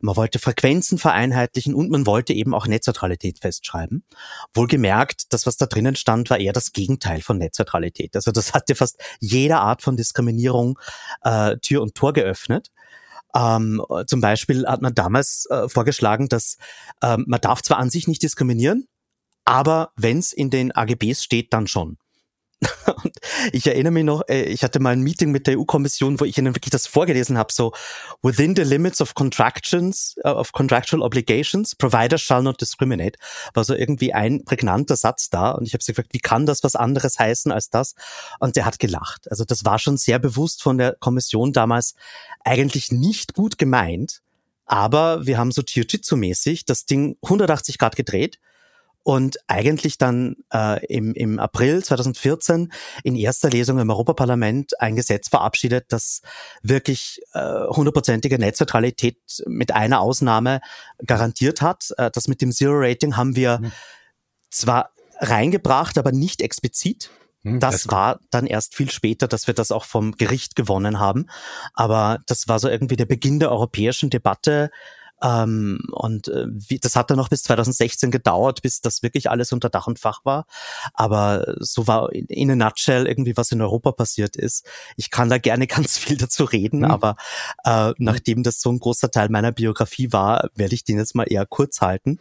[0.00, 4.04] Man wollte Frequenzen vereinheitlichen und man wollte eben auch Netzneutralität festschreiben.
[4.54, 8.14] Wohlgemerkt, das, was da drinnen stand, war eher das Gegenteil von Netzneutralität.
[8.14, 10.78] Also das hatte fast jede Art von Diskriminierung
[11.24, 12.68] äh, Tür und Tor geöffnet.
[13.34, 16.56] Ähm, zum Beispiel hat man damals äh, vorgeschlagen, dass
[17.02, 18.86] ähm, man darf zwar an sich nicht diskriminieren,
[19.44, 21.96] aber wenn es in den AGBs steht, dann schon.
[23.02, 23.16] Und
[23.52, 26.36] ich erinnere mich noch, äh, ich hatte mal ein Meeting mit der EU-Kommission, wo ich
[26.36, 27.72] ihnen wirklich das vorgelesen habe, so
[28.22, 33.18] within the limits of contractions, uh, of contractual obligations, providers shall not discriminate,
[33.54, 36.62] war so irgendwie ein prägnanter Satz da und ich habe sie gefragt, wie kann das
[36.62, 37.94] was anderes heißen als das?
[38.40, 39.30] Und der hat gelacht.
[39.30, 41.94] Also das war schon sehr bewusst von der Kommission damals
[42.44, 44.20] eigentlich nicht gut gemeint,
[44.66, 48.38] aber wir haben so Jiu-Jitsu-mäßig das Ding 180 Grad gedreht
[49.02, 55.28] und eigentlich dann äh, im, im April 2014 in erster Lesung im Europaparlament ein Gesetz
[55.28, 56.20] verabschiedet, das
[56.62, 60.60] wirklich äh, hundertprozentige äh, Netzneutralität mit einer Ausnahme
[61.04, 61.88] garantiert hat.
[61.96, 63.72] Äh, das mit dem Zero-Rating haben wir mhm.
[64.50, 67.10] zwar reingebracht, aber nicht explizit.
[67.42, 71.26] Hm, das war dann erst viel später, dass wir das auch vom Gericht gewonnen haben.
[71.72, 74.70] Aber das war so irgendwie der Beginn der europäischen Debatte
[75.22, 79.52] ähm, und äh, wie, das hat dann noch bis 2016 gedauert, bis das wirklich alles
[79.52, 80.46] unter Dach und Fach war.
[80.94, 84.66] Aber so war in, in a nutshell irgendwie, was in Europa passiert ist.
[84.96, 86.90] Ich kann da gerne ganz viel dazu reden, mhm.
[86.90, 87.16] aber
[87.64, 91.24] äh, nachdem das so ein großer Teil meiner Biografie war, werde ich den jetzt mal
[91.24, 92.18] eher kurz halten.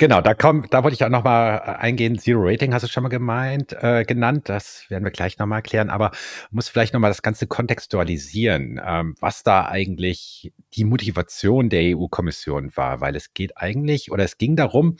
[0.00, 2.20] Genau, da kommt, da wollte ich auch nochmal äh, eingehen.
[2.20, 4.48] Zero Rating hast du schon mal gemeint, äh, genannt.
[4.48, 5.90] Das werden wir gleich nochmal erklären.
[5.90, 6.12] Aber
[6.52, 13.00] muss vielleicht nochmal das Ganze kontextualisieren, ähm, was da eigentlich die Motivation der EU-Kommission war,
[13.00, 14.98] weil es geht eigentlich oder es ging darum,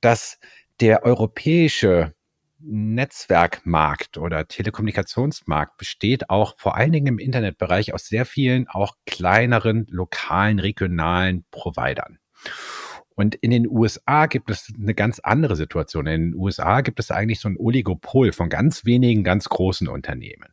[0.00, 0.38] dass
[0.80, 2.14] der europäische
[2.58, 9.86] Netzwerkmarkt oder Telekommunikationsmarkt besteht auch vor allen Dingen im Internetbereich aus sehr vielen auch kleineren,
[9.90, 12.18] lokalen, regionalen Providern.
[13.14, 16.06] Und in den USA gibt es eine ganz andere Situation.
[16.06, 20.48] In den USA gibt es eigentlich so ein Oligopol von ganz wenigen ganz großen Unternehmen.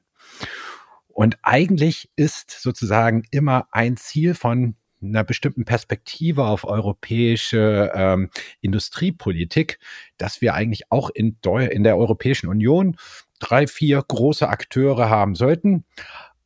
[1.08, 8.30] Und eigentlich ist sozusagen immer ein Ziel von einer bestimmten Perspektive auf europäische ähm,
[8.62, 9.80] Industriepolitik,
[10.18, 11.38] dass wir eigentlich auch in,
[11.72, 12.98] in der Europäischen Union
[13.40, 15.86] drei, vier große Akteure haben sollten,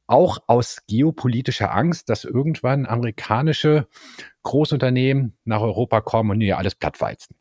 [0.08, 3.88] auch aus geopolitischer Angst, dass irgendwann amerikanische
[4.44, 7.36] Großunternehmen nach Europa kommen und hier alles plattweizen.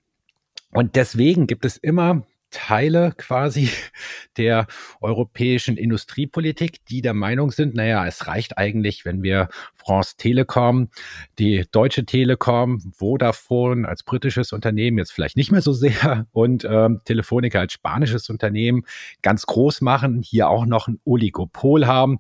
[0.73, 3.69] Und deswegen gibt es immer Teile quasi
[4.37, 4.69] der
[5.01, 10.91] europäischen Industriepolitik, die der Meinung sind, naja, es reicht eigentlich, wenn wir France Telekom,
[11.39, 17.01] die Deutsche Telekom, Vodafone als britisches Unternehmen jetzt vielleicht nicht mehr so sehr und ähm,
[17.05, 18.85] Telefonica als spanisches Unternehmen
[19.23, 22.19] ganz groß machen, hier auch noch ein Oligopol haben.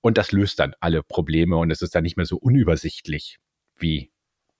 [0.00, 3.38] Und das löst dann alle Probleme und es ist dann nicht mehr so unübersichtlich
[3.76, 4.10] wie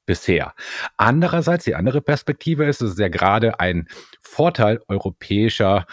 [0.07, 0.55] bisher.
[0.97, 3.88] Andererseits, die andere Perspektive ist, es ist ja gerade ein
[4.23, 5.87] Vorteil europäischer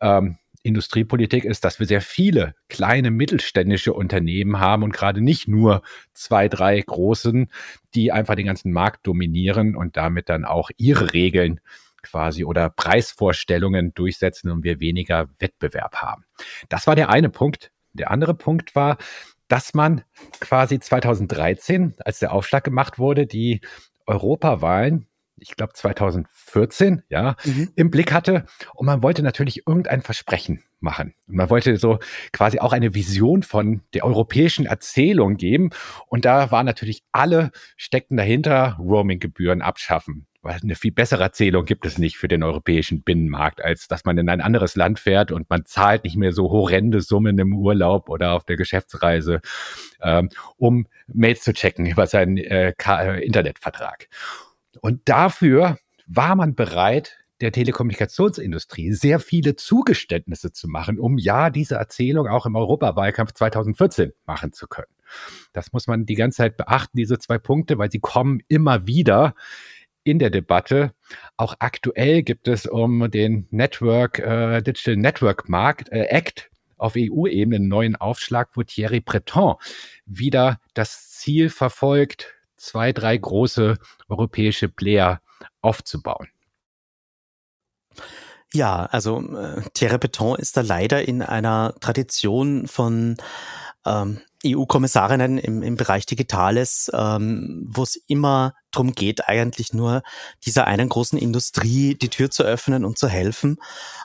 [0.00, 5.82] ähm, Industriepolitik ist, dass wir sehr viele kleine mittelständische Unternehmen haben und gerade nicht nur
[6.12, 7.50] zwei, drei großen,
[7.94, 11.60] die einfach den ganzen Markt dominieren und damit dann auch ihre Regeln
[12.02, 16.24] quasi oder Preisvorstellungen durchsetzen und wir weniger Wettbewerb haben.
[16.68, 17.70] Das war der eine Punkt.
[17.92, 18.98] Der andere Punkt war,
[19.50, 20.02] dass man
[20.40, 23.60] quasi 2013, als der Aufschlag gemacht wurde, die
[24.06, 27.70] Europawahlen, ich glaube 2014, ja, mhm.
[27.74, 28.46] im Blick hatte.
[28.74, 31.14] Und man wollte natürlich irgendein Versprechen machen.
[31.26, 31.98] Und man wollte so
[32.32, 35.70] quasi auch eine Vision von der europäischen Erzählung geben.
[36.06, 41.84] Und da waren natürlich alle steckten dahinter, Roaming-Gebühren abschaffen, weil eine viel bessere Erzählung gibt
[41.84, 45.50] es nicht für den europäischen Binnenmarkt, als dass man in ein anderes Land fährt und
[45.50, 49.40] man zahlt nicht mehr so horrende Summen im Urlaub oder auf der Geschäftsreise,
[50.02, 54.08] ähm, um Mails zu checken über seinen äh, äh, Internetvertrag.
[54.80, 61.76] Und dafür war man bereit, der Telekommunikationsindustrie sehr viele Zugeständnisse zu machen, um ja diese
[61.76, 64.92] Erzählung auch im Europawahlkampf 2014 machen zu können.
[65.52, 69.34] Das muss man die ganze Zeit beachten, diese zwei Punkte, weil sie kommen immer wieder
[70.04, 70.92] in der Debatte.
[71.36, 77.56] Auch aktuell gibt es um den Network, äh, Digital Network Markt äh, Act auf EU-Ebene
[77.56, 79.56] einen neuen Aufschlag, wo Thierry Breton
[80.06, 83.76] wieder das Ziel verfolgt, zwei, drei große
[84.08, 85.20] europäische Player
[85.60, 86.28] aufzubauen.
[88.52, 93.16] Ja, also äh, Thierry Breton ist da leider in einer Tradition von
[93.86, 100.02] ähm, EU-Kommissarinnen im, im Bereich Digitales, ähm, wo es immer darum geht, eigentlich nur
[100.44, 103.58] dieser einen großen Industrie die Tür zu öffnen und zu helfen.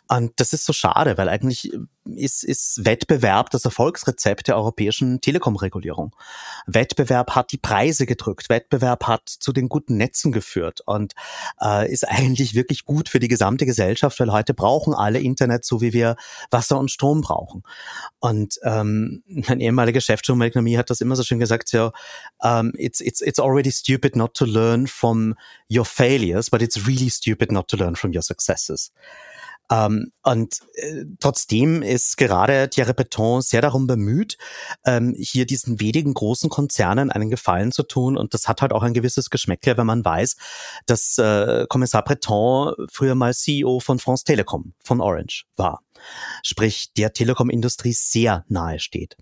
[0.08, 1.72] Und das ist so schade, weil eigentlich
[2.06, 6.16] ist, ist Wettbewerb das Erfolgsrezept der europäischen Telekom-Regulierung.
[6.68, 11.14] Wettbewerb hat die Preise gedrückt, Wettbewerb hat zu den guten Netzen geführt und
[11.62, 15.82] äh, ist eigentlich wirklich gut für die gesamte Gesellschaft, weil heute brauchen alle Internet, so
[15.82, 16.16] wie wir
[16.52, 17.64] Wasser und Strom brauchen.
[18.20, 21.92] Und ähm, mein ehemaliger Chef Joe McNamee hat das immer so schön gesagt, so,
[22.40, 25.36] um, it's, it's, it's already stupid not to learn from
[25.70, 28.92] your failures, but it's really stupid not to learn from your successes.
[29.72, 34.38] Ähm, und äh, trotzdem ist gerade Thierry Breton sehr darum bemüht,
[34.86, 38.18] ähm, hier diesen wenigen großen Konzernen einen Gefallen zu tun.
[38.18, 40.36] Und das hat halt auch ein gewisses Geschmäckle, wenn man weiß,
[40.86, 45.82] dass äh, Kommissar Breton früher mal CEO von France Telecom, von Orange war.
[46.44, 49.18] Sprich, der Telekom-Industrie sehr nahe steht.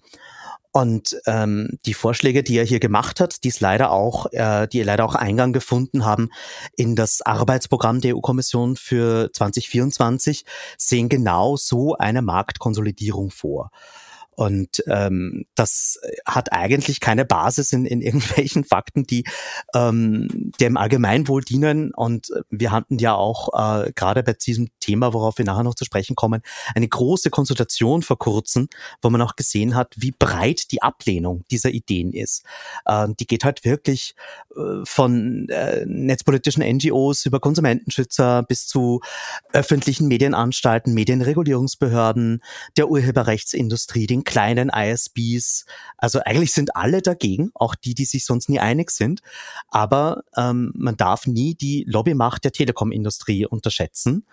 [0.75, 4.81] Und ähm, die Vorschläge, die er hier gemacht hat, die es leider auch, äh, die
[4.81, 6.29] leider auch Eingang gefunden haben
[6.75, 10.45] in das Arbeitsprogramm der EU-Kommission für 2024,
[10.79, 13.69] sehen genau so eine Marktkonsolidierung vor.
[14.35, 19.23] Und ähm, das hat eigentlich keine Basis in, in irgendwelchen Fakten, die
[19.73, 21.93] ähm, dem Allgemeinwohl dienen.
[21.93, 25.85] Und wir hatten ja auch äh, gerade bei diesem Thema, worauf wir nachher noch zu
[25.85, 26.41] sprechen kommen,
[26.75, 28.67] eine große Konsultation vor kurzem,
[29.01, 32.43] wo man auch gesehen hat, wie breit die Ablehnung dieser Ideen ist.
[32.85, 34.15] Äh, die geht halt wirklich
[34.55, 39.01] äh, von äh, netzpolitischen NGOs über Konsumentenschützer bis zu
[39.51, 42.41] öffentlichen Medienanstalten, Medienregulierungsbehörden,
[42.77, 45.65] der Urheberrechtsindustrie, den kleinen ISBs.
[45.97, 49.21] Also eigentlich sind alle dagegen, auch die, die sich sonst nie einig sind.
[49.69, 54.25] Aber ähm, man darf nie die Lobbymacht der Telekomindustrie unterschätzen.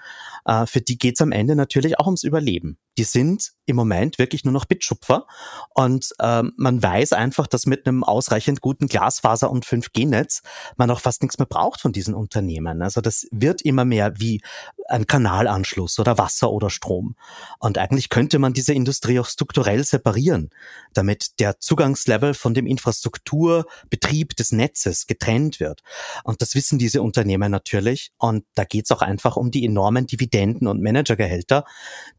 [0.45, 2.79] Äh, für die geht's am Ende natürlich auch ums Überleben.
[3.01, 5.27] Die sind im Moment wirklich nur noch Bitschupfer
[5.75, 10.43] und ähm, man weiß einfach, dass mit einem ausreichend guten Glasfaser- und 5G-Netz
[10.77, 12.83] man auch fast nichts mehr braucht von diesen Unternehmen.
[12.83, 14.43] Also das wird immer mehr wie
[14.89, 17.15] ein Kanalanschluss oder Wasser oder Strom.
[17.59, 20.51] Und eigentlich könnte man diese Industrie auch strukturell separieren,
[20.93, 25.83] damit der Zugangslevel von dem Infrastrukturbetrieb des Netzes getrennt wird.
[26.25, 28.13] Und das wissen diese Unternehmen natürlich.
[28.19, 31.65] Und da geht es auch einfach um die enormen Dividenden und Managergehälter,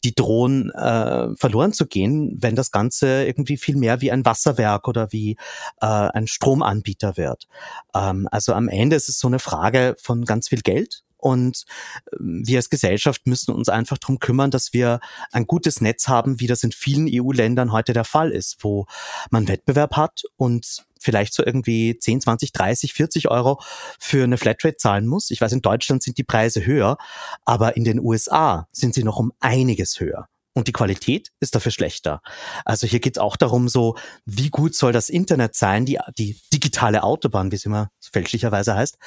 [0.04, 4.88] die drohen äh, verloren zu gehen, wenn das Ganze irgendwie viel mehr wie ein Wasserwerk
[4.88, 5.38] oder wie
[5.82, 7.48] äh, ein Stromanbieter wird.
[7.96, 11.66] Ähm, also am Ende ist es so eine Frage von ganz viel Geld und
[12.20, 15.00] ähm, wir als Gesellschaft müssen uns einfach darum kümmern, dass wir
[15.32, 18.88] ein gutes Netz haben, wie das in vielen EU-Ländern heute der Fall ist, wo
[19.30, 23.62] man Wettbewerb hat und vielleicht so irgendwie 10, 20, 30, 40 Euro
[24.00, 25.32] für eine Flatrate zahlen muss.
[25.32, 26.98] Ich weiß, in Deutschland sind die Preise höher,
[27.46, 31.72] aber in den USA sind sie noch um einiges höher und die Qualität ist dafür
[31.72, 32.22] schlechter.
[32.66, 36.40] Also hier geht es auch darum, so wie gut soll das Internet sein, die, die
[36.52, 38.98] digitale Autobahn, wie es immer fälschlicherweise heißt.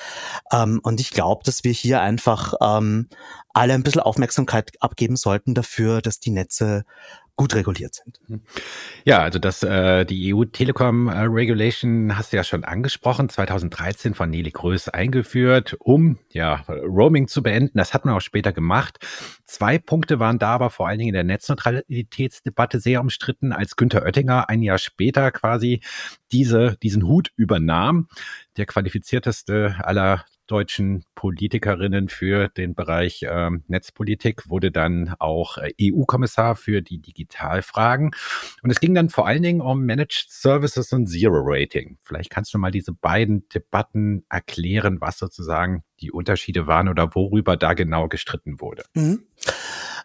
[0.52, 3.08] Ähm, und ich glaube, dass wir hier einfach ähm,
[3.52, 6.84] alle ein bisschen Aufmerksamkeit abgeben sollten dafür, dass die Netze
[7.36, 8.20] gut reguliert sind.
[8.28, 8.42] Mhm.
[9.04, 14.14] Ja, also das äh, die EU Telekom äh, Regulation hast du ja schon angesprochen, 2013
[14.14, 17.78] von Nelly Größ eingeführt, um ja Roaming zu beenden.
[17.78, 18.98] Das hat man auch später gemacht.
[19.46, 24.02] Zwei Punkte waren da aber vor allen Dingen in der Netzneutralitätsdebatte sehr umstritten, als Günther
[24.04, 25.80] Oettinger ein Jahr später quasi
[26.30, 28.08] diese diesen Hut übernahm.
[28.56, 36.56] Der qualifizierteste aller deutschen Politikerinnen für den Bereich ähm, Netzpolitik, wurde dann auch äh, EU-Kommissar
[36.56, 38.10] für die Digitalfragen.
[38.62, 41.98] Und es ging dann vor allen Dingen um Managed Services und Zero Rating.
[42.04, 47.56] Vielleicht kannst du mal diese beiden Debatten erklären, was sozusagen die Unterschiede waren oder worüber
[47.56, 48.84] da genau gestritten wurde.
[48.94, 49.24] Mhm.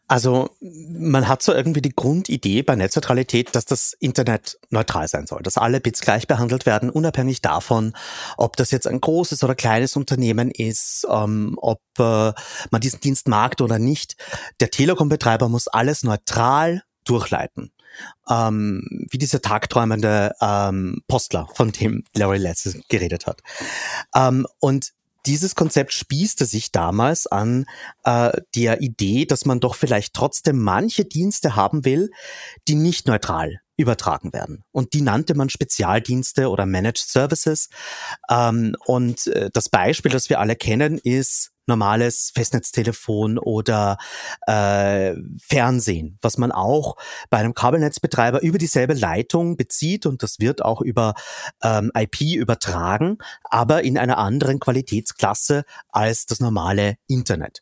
[0.10, 5.43] Also man hat so irgendwie die Grundidee bei Netzneutralität, dass das Internet neutral sein soll,
[5.43, 7.93] dass alle Bits gleich behandelt werden, unabhängig davon,
[8.36, 12.34] ob das jetzt ein großes oder kleines Unternehmen ist, ähm, ob äh,
[12.72, 14.15] man diesen Dienst mag oder nicht.
[14.60, 17.72] Der Telekom-Betreiber muss alles neutral durchleiten.
[18.30, 23.41] Ähm, wie dieser tagträumende ähm, Postler, von dem Larry letztes geredet hat.
[24.15, 24.93] Ähm, und
[25.25, 27.65] dieses Konzept spießte sich damals an
[28.03, 32.10] äh, der Idee, dass man doch vielleicht trotzdem manche Dienste haben will,
[32.67, 34.65] die nicht neutral übertragen werden.
[34.71, 37.69] Und die nannte man Spezialdienste oder Managed Services.
[38.29, 43.97] Ähm, und äh, das Beispiel, das wir alle kennen, ist normales Festnetztelefon oder
[44.47, 46.97] äh, Fernsehen, was man auch
[47.29, 51.13] bei einem Kabelnetzbetreiber über dieselbe Leitung bezieht und das wird auch über
[51.63, 57.61] ähm, IP übertragen, aber in einer anderen Qualitätsklasse als das normale Internet.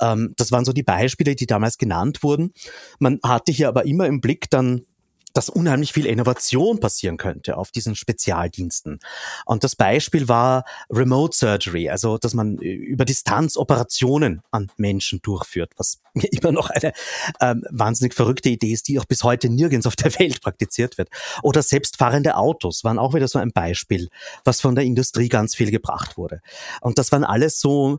[0.00, 2.52] Ähm, das waren so die Beispiele, die damals genannt wurden.
[2.98, 4.86] Man hatte hier aber immer im Blick dann
[5.32, 9.00] dass unheimlich viel Innovation passieren könnte auf diesen Spezialdiensten.
[9.46, 15.72] Und das Beispiel war Remote Surgery, also dass man über Distanz Operationen an Menschen durchführt,
[15.76, 16.92] was immer noch eine
[17.40, 21.08] ähm, wahnsinnig verrückte Idee ist, die auch bis heute nirgends auf der Welt praktiziert wird.
[21.42, 24.08] Oder selbstfahrende Autos waren auch wieder so ein Beispiel,
[24.44, 26.40] was von der Industrie ganz viel gebracht wurde.
[26.80, 27.98] Und das waren alles so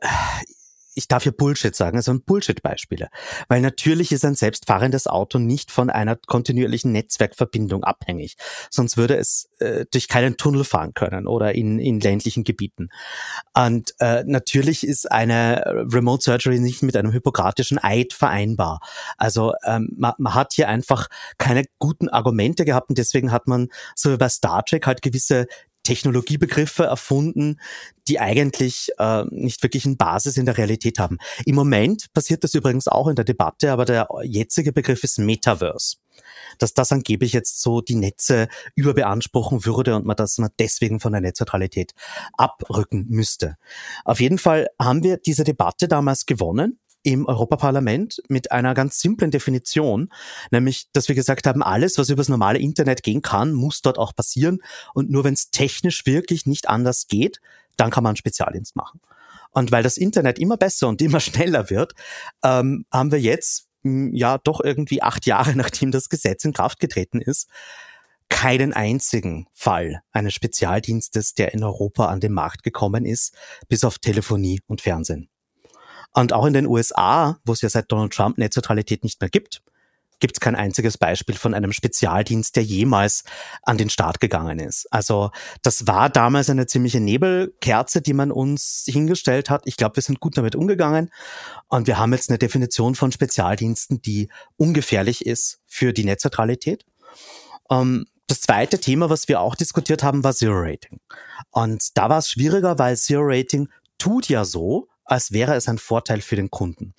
[0.00, 0.06] äh,
[0.96, 3.08] ich darf hier Bullshit sagen, also Bullshit-Beispiele.
[3.48, 8.36] Weil natürlich ist ein selbstfahrendes Auto nicht von einer kontinuierlichen Netzwerkverbindung abhängig.
[8.70, 12.88] Sonst würde es äh, durch keinen Tunnel fahren können oder in, in ländlichen Gebieten.
[13.54, 18.80] Und äh, natürlich ist eine Remote Surgery nicht mit einem hypokratischen Eid vereinbar.
[19.18, 23.68] Also ähm, man, man hat hier einfach keine guten Argumente gehabt und deswegen hat man
[23.94, 25.46] so wie bei Star Trek halt gewisse
[25.86, 27.60] Technologiebegriffe erfunden,
[28.08, 31.18] die eigentlich äh, nicht wirklich eine Basis in der Realität haben.
[31.44, 35.96] Im Moment passiert das übrigens auch in der Debatte, aber der jetzige Begriff ist Metaverse.
[36.58, 41.12] Dass das angeblich jetzt so die Netze überbeanspruchen würde und man das man deswegen von
[41.12, 41.92] der Netzneutralität
[42.32, 43.56] abrücken müsste.
[44.04, 49.30] Auf jeden Fall haben wir diese Debatte damals gewonnen im Europaparlament mit einer ganz simplen
[49.30, 50.08] Definition,
[50.50, 54.12] nämlich, dass wir gesagt haben, alles, was übers normale Internet gehen kann, muss dort auch
[54.12, 54.58] passieren
[54.92, 57.40] und nur wenn es technisch wirklich nicht anders geht,
[57.76, 59.00] dann kann man einen Spezialdienst machen.
[59.52, 61.92] Und weil das Internet immer besser und immer schneller wird,
[62.42, 66.80] ähm, haben wir jetzt, hm, ja, doch irgendwie acht Jahre nachdem das Gesetz in Kraft
[66.80, 67.48] getreten ist,
[68.28, 73.32] keinen einzigen Fall eines Spezialdienstes, der in Europa an den Markt gekommen ist,
[73.68, 75.28] bis auf Telefonie und Fernsehen.
[76.16, 79.60] Und auch in den USA, wo es ja seit Donald Trump Netzneutralität nicht mehr gibt,
[80.18, 83.22] gibt es kein einziges Beispiel von einem Spezialdienst, der jemals
[83.64, 84.90] an den Start gegangen ist.
[84.90, 89.64] Also das war damals eine ziemliche Nebelkerze, die man uns hingestellt hat.
[89.66, 91.10] Ich glaube, wir sind gut damit umgegangen
[91.68, 96.86] und wir haben jetzt eine Definition von Spezialdiensten, die ungefährlich ist für die Netzneutralität.
[97.70, 100.98] Ähm, das zweite Thema, was wir auch diskutiert haben, war Zero Rating.
[101.50, 105.78] Und da war es schwieriger, weil Zero Rating tut ja so, als wäre es ein
[105.78, 106.94] Vorteil für den Kunden.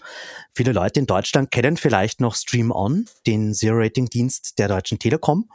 [0.55, 5.49] Viele Leute in Deutschland kennen vielleicht noch Stream On, den Zero-Rating-Dienst der Deutschen Telekom,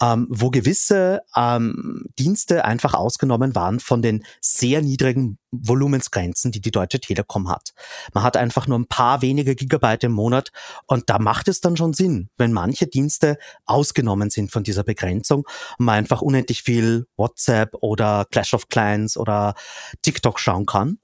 [0.00, 6.70] ähm, wo gewisse ähm, Dienste einfach ausgenommen waren von den sehr niedrigen Volumensgrenzen, die die
[6.70, 7.72] Deutsche Telekom hat.
[8.12, 10.52] Man hat einfach nur ein paar wenige Gigabyte im Monat
[10.86, 15.46] und da macht es dann schon Sinn, wenn manche Dienste ausgenommen sind von dieser Begrenzung
[15.78, 19.54] und man einfach unendlich viel WhatsApp oder Clash of Clans oder
[20.02, 20.98] TikTok schauen kann.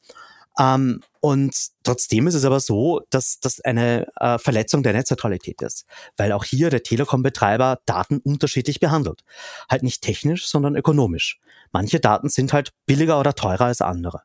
[0.59, 5.86] Ähm, und trotzdem ist es aber so, dass das eine äh, Verletzung der Netzneutralität ist,
[6.16, 9.22] weil auch hier der Telekom-Betreiber Daten unterschiedlich behandelt.
[9.70, 11.40] Halt nicht technisch, sondern ökonomisch.
[11.70, 14.22] Manche Daten sind halt billiger oder teurer als andere.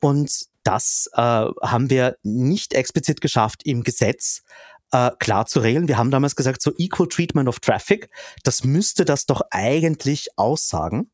[0.00, 4.42] Und das äh, haben wir nicht explizit geschafft im Gesetz
[4.90, 5.88] äh, klar zu regeln.
[5.88, 8.10] Wir haben damals gesagt, so Equal Treatment of Traffic,
[8.42, 11.10] das müsste das doch eigentlich aussagen.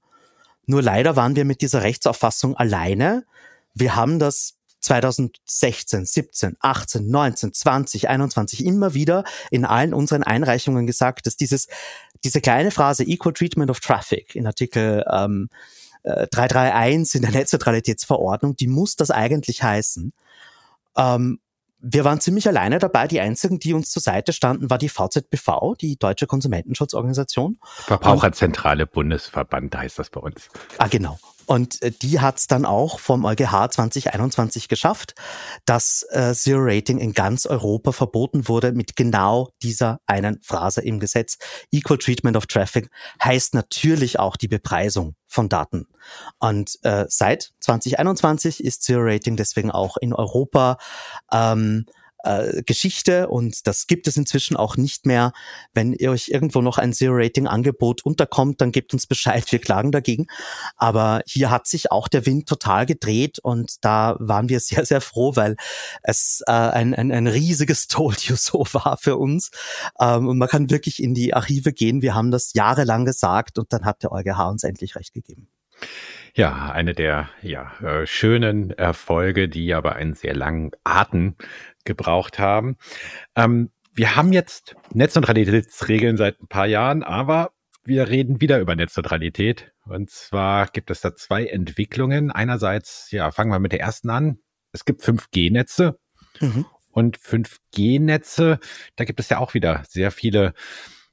[0.67, 3.25] Nur leider waren wir mit dieser Rechtsauffassung alleine
[3.81, 10.87] wir haben das 2016, 17, 18, 19, 20, 21 immer wieder in allen unseren Einreichungen
[10.87, 11.67] gesagt, dass dieses,
[12.25, 15.49] diese kleine Phrase Equal Treatment of Traffic in Artikel ähm,
[16.05, 20.13] 331 äh, in der Netzneutralitätsverordnung, die muss das eigentlich heißen.
[20.97, 21.41] Ähm,
[21.81, 23.07] wir waren ziemlich alleine dabei.
[23.07, 27.59] Die einzigen, die uns zur Seite standen, war die VZBV, die Deutsche Konsumentenschutzorganisation.
[27.87, 30.49] Verbraucherzentrale Bundesverband heißt das bei uns.
[30.79, 31.19] Ah, genau.
[31.49, 35.15] Und äh, die hat es dann auch vom EuGH 2021 geschafft,
[35.65, 41.01] dass äh, Zero Rating in ganz Europa verboten wurde mit genau dieser einen Phrase im
[41.01, 41.39] Gesetz.
[41.71, 42.91] Equal Treatment of Traffic
[43.25, 45.87] heißt natürlich auch die Bepreisung von Daten.
[46.39, 50.77] Und äh, seit 2021 ist Zero Rating deswegen auch in Europa
[51.33, 51.87] ähm,
[52.25, 55.33] äh, Geschichte und das gibt es inzwischen auch nicht mehr.
[55.73, 60.27] Wenn ihr euch irgendwo noch ein Zero-Rating-Angebot unterkommt, dann gebt uns Bescheid, wir klagen dagegen.
[60.77, 65.01] Aber hier hat sich auch der Wind total gedreht und da waren wir sehr, sehr
[65.01, 65.57] froh, weil
[66.03, 69.51] es äh, ein, ein, ein riesiges Told You So war für uns.
[70.01, 72.03] Ähm, und man kann wirklich in die Archive gehen.
[72.03, 75.49] Wir haben das jahrelang gesagt und dann hat der EuGH uns endlich recht gegeben.
[76.39, 81.35] Ja, eine der ja, äh, schönen Erfolge, die aber einen sehr langen Atem
[81.83, 82.77] gebraucht haben.
[83.35, 87.51] Ähm, wir haben jetzt Netzneutralitätsregeln seit ein paar Jahren, aber
[87.83, 89.73] wir reden wieder über Netzneutralität.
[89.85, 92.31] Und zwar gibt es da zwei Entwicklungen.
[92.31, 94.39] Einerseits, ja, fangen wir mit der ersten an.
[94.71, 95.99] Es gibt 5G-Netze.
[96.39, 96.67] Mhm.
[96.93, 98.61] Und 5G-Netze,
[98.95, 100.55] da gibt es ja auch wieder sehr viele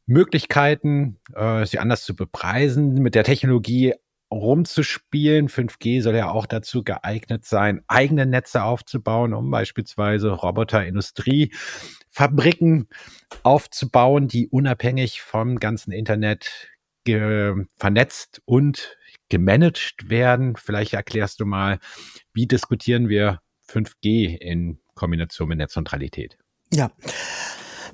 [0.05, 3.95] Möglichkeiten, äh, sie anders zu bepreisen, mit der Technologie
[4.35, 5.49] rumzuspielen.
[5.49, 11.53] 5G soll ja auch dazu geeignet sein, eigene Netze aufzubauen, um beispielsweise Roboterindustrie,
[12.09, 12.87] Fabriken
[13.43, 16.69] aufzubauen, die unabhängig vom ganzen Internet
[17.77, 18.97] vernetzt und
[19.29, 20.55] gemanagt werden.
[20.55, 21.79] Vielleicht erklärst du mal,
[22.33, 26.37] wie diskutieren wir 5G in Kombination mit Netzneutralität?
[26.73, 26.91] Ja.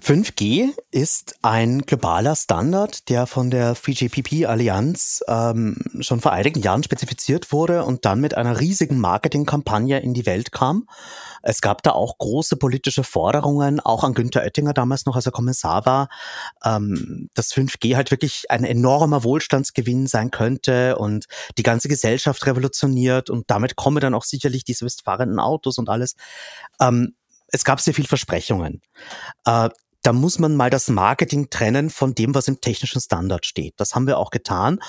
[0.03, 7.51] 5G ist ein globaler Standard, der von der 3GPP-Allianz ähm, schon vor einigen Jahren spezifiziert
[7.51, 10.87] wurde und dann mit einer riesigen Marketingkampagne in die Welt kam.
[11.43, 15.31] Es gab da auch große politische Forderungen, auch an Günther Oettinger damals noch, als er
[15.31, 16.09] Kommissar war,
[16.65, 21.25] ähm, dass 5G halt wirklich ein enormer Wohlstandsgewinn sein könnte und
[21.59, 26.15] die ganze Gesellschaft revolutioniert und damit komme dann auch sicherlich die selbstfahrenden Autos und alles.
[26.79, 27.13] Ähm,
[27.51, 28.81] es gab sehr viel Versprechungen.
[29.45, 29.69] Äh,
[30.01, 33.75] da muss man mal das Marketing trennen von dem, was im technischen Standard steht.
[33.77, 34.79] Das haben wir auch getan.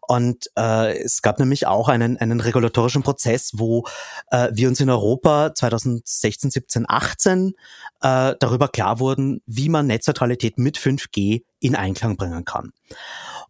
[0.00, 3.84] Und äh, es gab nämlich auch einen, einen regulatorischen Prozess, wo
[4.30, 7.54] äh, wir uns in Europa 2016, 17, 18
[8.00, 12.72] äh, darüber klar wurden, wie man Netzneutralität mit 5G in Einklang bringen kann.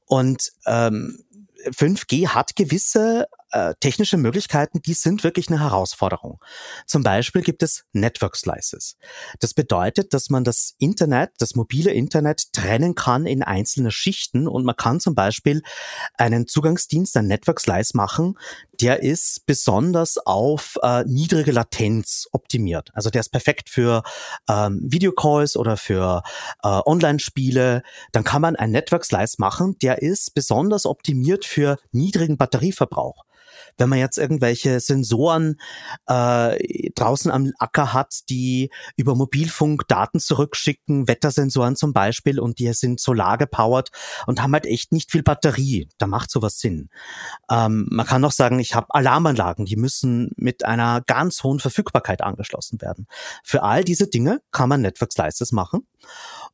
[0.06, 1.24] Und ähm,
[1.70, 6.40] 5G hat gewisse äh, technische Möglichkeiten, die sind wirklich eine Herausforderung.
[6.86, 8.96] Zum Beispiel gibt es Network Slices.
[9.40, 14.64] Das bedeutet, dass man das Internet, das mobile Internet trennen kann in einzelne Schichten und
[14.64, 15.62] man kann zum Beispiel
[16.14, 18.38] einen Zugangsdienst, ein Network Slice machen,
[18.80, 22.90] der ist besonders auf äh, niedrige Latenz optimiert.
[22.94, 24.02] Also der ist perfekt für
[24.48, 26.22] ähm, Videocalls oder für
[26.62, 27.82] äh, Online-Spiele.
[28.12, 33.24] Dann kann man ein Network Slice machen, der ist besonders optimiert für niedrigen Batterieverbrauch.
[33.78, 35.60] Wenn man jetzt irgendwelche Sensoren
[36.06, 42.72] äh, draußen am Acker hat, die über Mobilfunk Daten zurückschicken, Wettersensoren zum Beispiel, und die
[42.72, 43.90] sind solar gepowert
[44.26, 45.88] und haben halt echt nicht viel Batterie.
[45.98, 46.90] Da macht sowas Sinn.
[47.50, 52.22] Ähm, man kann auch sagen, ich habe Alarmanlagen, die müssen mit einer ganz hohen Verfügbarkeit
[52.22, 53.06] angeschlossen werden.
[53.44, 55.86] Für all diese Dinge kann man Network Slices machen.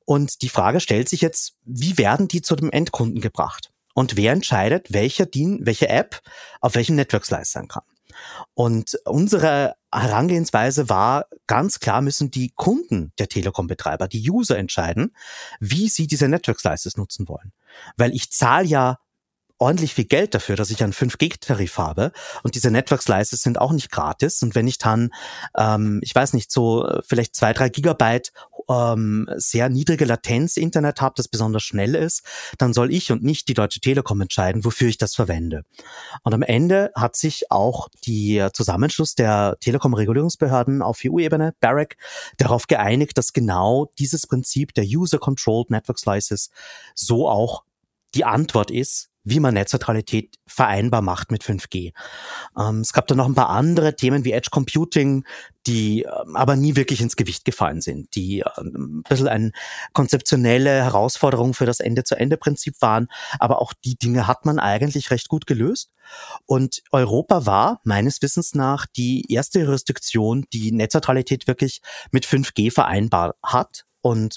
[0.05, 3.71] Und die Frage stellt sich jetzt, wie werden die zu dem Endkunden gebracht?
[3.99, 6.21] Und wer entscheidet, welcher Dien, welche App
[6.61, 7.83] auf welchem Network Slice sein kann?
[8.55, 15.17] Und unsere Herangehensweise war ganz klar, müssen die Kunden der Telekom-Betreiber, die User entscheiden,
[15.59, 17.53] wie sie diese Network Slices nutzen wollen.
[17.97, 19.01] Weil ich zahle ja
[19.59, 22.13] ordentlich viel Geld dafür, dass ich einen 5G-Tarif habe.
[22.43, 24.43] Und diese Network Slices sind auch nicht gratis.
[24.43, 25.11] Und wenn ich dann,
[25.57, 28.33] ähm, ich weiß nicht, so äh, vielleicht zwei, drei Gigabyte
[28.69, 32.23] ähm, sehr niedrige Latenz Internet habe, das besonders schnell ist,
[32.59, 35.65] dann soll ich und nicht die Deutsche Telekom entscheiden, wofür ich das verwende.
[36.23, 41.97] Und am Ende hat sich auch die Zusammenschluss der Telekom-Regulierungsbehörden auf EU-Ebene, BEREC,
[42.37, 46.51] darauf geeinigt, dass genau dieses Prinzip der User-Controlled Network Slices
[46.95, 47.65] so auch
[48.15, 51.93] die Antwort ist, wie man Netzneutralität vereinbar macht mit 5G.
[52.59, 55.25] Ähm, es gab dann noch ein paar andere Themen wie Edge Computing,
[55.67, 59.53] die ähm, aber nie wirklich ins Gewicht gefallen sind, die ähm, ein bisschen eine
[59.93, 63.09] konzeptionelle Herausforderung für das Ende-zu-Ende-Prinzip waren.
[63.39, 65.91] Aber auch die Dinge hat man eigentlich recht gut gelöst.
[66.47, 73.35] Und Europa war meines Wissens nach die erste Jurisdiktion, die Netzneutralität wirklich mit 5G vereinbar
[73.43, 74.37] hat und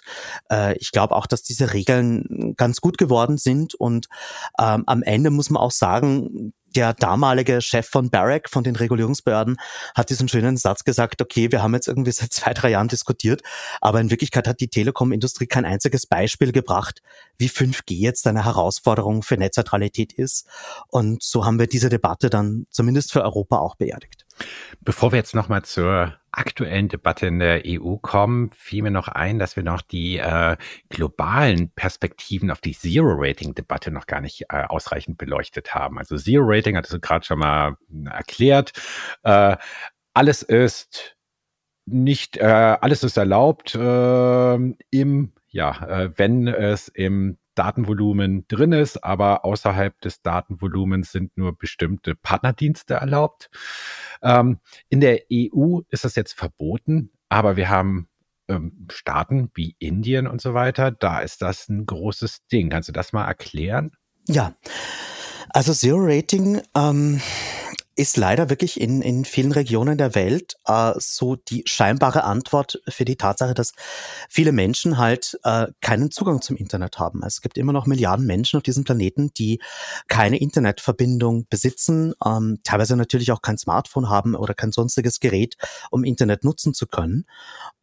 [0.49, 3.75] äh, ich glaube auch, dass diese Regeln ganz gut geworden sind.
[3.75, 4.07] Und
[4.59, 9.57] ähm, am Ende muss man auch sagen, der damalige Chef von Barrack, von den Regulierungsbehörden,
[9.93, 13.41] hat diesen schönen Satz gesagt, okay, wir haben jetzt irgendwie seit zwei, drei Jahren diskutiert,
[13.81, 17.01] aber in Wirklichkeit hat die Telekom-Industrie kein einziges Beispiel gebracht,
[17.37, 20.47] wie 5G jetzt eine Herausforderung für Netzneutralität ist.
[20.87, 24.25] Und so haben wir diese Debatte dann zumindest für Europa auch beerdigt.
[24.79, 29.39] Bevor wir jetzt nochmal zur aktuellen Debatte in der EU kommen, fiel mir noch ein,
[29.39, 30.57] dass wir noch die äh,
[30.89, 35.97] globalen Perspektiven auf die Zero-Rating-Debatte noch gar nicht äh, ausreichend beleuchtet haben.
[35.97, 38.71] Also Zero-Rating hattest du gerade schon mal hm, erklärt.
[39.23, 39.57] Äh,
[40.13, 41.17] alles ist
[41.85, 44.55] nicht, äh, alles ist erlaubt äh,
[44.91, 51.57] im, ja, äh, wenn es im Datenvolumen drin ist, aber außerhalb des Datenvolumens sind nur
[51.57, 53.49] bestimmte Partnerdienste erlaubt.
[54.21, 58.07] Ähm, in der EU ist das jetzt verboten, aber wir haben
[58.47, 62.69] ähm, Staaten wie Indien und so weiter, da ist das ein großes Ding.
[62.69, 63.91] Kannst du das mal erklären?
[64.27, 64.55] Ja,
[65.49, 67.21] also Zero Rating ähm,
[68.01, 73.05] ist leider wirklich in, in vielen Regionen der Welt äh, so die scheinbare Antwort für
[73.05, 73.73] die Tatsache, dass
[74.27, 77.21] viele Menschen halt äh, keinen Zugang zum Internet haben.
[77.23, 79.61] Es gibt immer noch Milliarden Menschen auf diesem Planeten, die
[80.07, 85.55] keine Internetverbindung besitzen, ähm, teilweise natürlich auch kein Smartphone haben oder kein sonstiges Gerät,
[85.91, 87.27] um Internet nutzen zu können.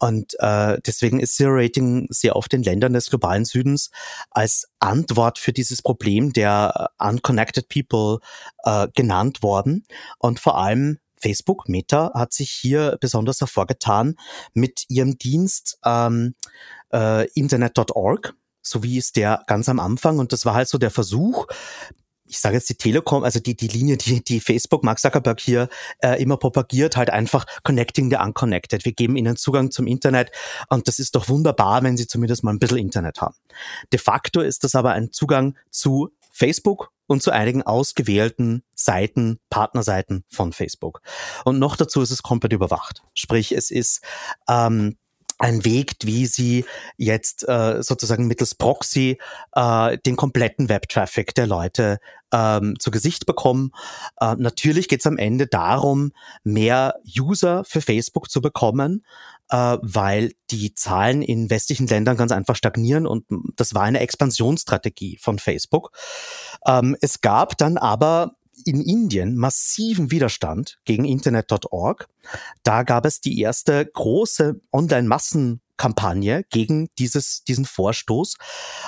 [0.01, 3.93] Und äh, deswegen ist Zero Rating sehr oft in Ländern des globalen Südens
[4.33, 8.19] als Antwort für dieses Problem der unconnected people
[8.65, 9.85] äh, genannt worden.
[10.19, 14.17] Und vor allem Facebook, Meta, hat sich hier besonders hervorgetan
[14.55, 16.35] mit ihrem Dienst ähm,
[16.93, 20.19] äh, Internet.org, so wie es der ganz am Anfang.
[20.19, 21.47] Und das war halt so der Versuch,
[22.29, 25.69] ich sage jetzt die Telekom, also die, die Linie, die, die Facebook, Mark Zuckerberg hier
[26.01, 28.85] äh, immer propagiert, halt einfach connecting the unconnected.
[28.85, 30.31] Wir geben ihnen Zugang zum Internet
[30.69, 33.35] und das ist doch wunderbar, wenn sie zumindest mal ein bisschen Internet haben.
[33.93, 40.25] De facto ist das aber ein Zugang zu Facebook und zu einigen ausgewählten Seiten, Partnerseiten
[40.31, 41.01] von Facebook.
[41.45, 43.03] Und noch dazu ist es komplett überwacht.
[43.15, 44.05] Sprich, es ist
[44.49, 44.97] ähm,
[45.39, 46.65] ein Weg, wie sie
[46.97, 49.19] jetzt äh, sozusagen mittels Proxy
[49.53, 51.99] äh, den kompletten Web-Traffic der Leute
[52.33, 53.71] ähm, zu Gesicht bekommen.
[54.21, 56.13] Äh, natürlich geht es am Ende darum,
[56.45, 59.05] mehr User für Facebook zu bekommen,
[59.51, 63.25] äh, weil die Zahlen in westlichen Ländern ganz einfach stagnieren und
[63.57, 65.93] das war eine Expansionsstrategie von Facebook.
[66.67, 68.33] Ähm, es gab dann aber
[68.67, 72.09] in Indien massiven Widerstand gegen Internet.org.
[72.63, 78.37] Da gab es die erste große Online-Massenkampagne gegen dieses, diesen Vorstoß.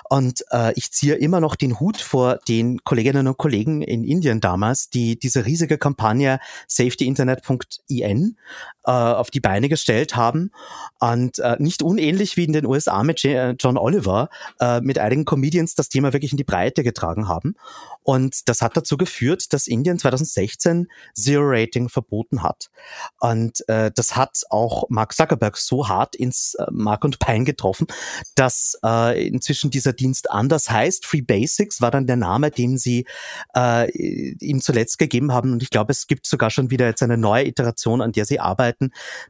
[0.08, 4.40] Und äh, ich ziehe immer noch den Hut vor den Kolleginnen und Kollegen in Indien
[4.40, 8.36] damals, die diese riesige Kampagne safetyinternet.in
[8.84, 10.50] äh, auf die Beine gestellt haben.
[10.98, 14.28] Und äh, nicht unähnlich wie in den USA mit äh, John Oliver,
[14.60, 17.54] äh, mit einigen Comedians das Thema wirklich in die Breite getragen haben.
[18.02, 22.70] Und das hat dazu geführt, dass Indien 2016 Zero Rating verboten hat.
[23.18, 27.86] Und äh, das hat auch Mark Zuckerberg so hart ins äh, Mark und Bein getroffen,
[28.34, 31.04] dass äh, inzwischen dieser Dienst anders heißt.
[31.04, 33.06] Free Basics war dann der Name, den sie
[33.54, 35.52] äh, ihm zuletzt gegeben haben.
[35.52, 38.40] Und ich glaube, es gibt sogar schon wieder jetzt eine neue Iteration, an der sie
[38.40, 38.69] arbeiten,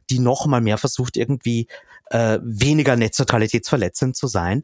[0.09, 1.67] die noch mal mehr versucht, irgendwie
[2.09, 4.63] äh, weniger netzneutralitätsverletzend zu sein.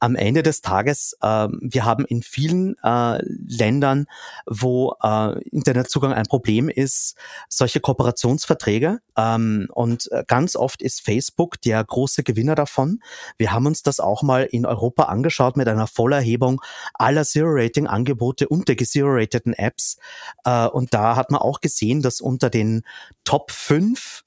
[0.00, 4.06] Am Ende des Tages, äh, wir haben in vielen äh, Ländern,
[4.46, 7.16] wo äh, Internetzugang ein Problem ist,
[7.48, 9.00] solche Kooperationsverträge.
[9.16, 13.00] Ähm, und äh, ganz oft ist Facebook der große Gewinner davon.
[13.38, 16.60] Wir haben uns das auch mal in Europa angeschaut mit einer Vollerhebung
[16.94, 19.98] aller Zero-Rating-Angebote und der zero-rateden Apps.
[20.44, 22.82] Äh, und da hat man auch gesehen, dass unter den
[23.24, 24.22] Top 5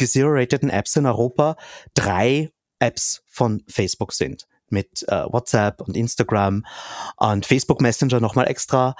[0.00, 1.56] gezero-rateden Apps in Europa
[1.94, 6.64] drei Apps von Facebook sind mit äh, WhatsApp und Instagram
[7.16, 8.94] und Facebook Messenger nochmal extra.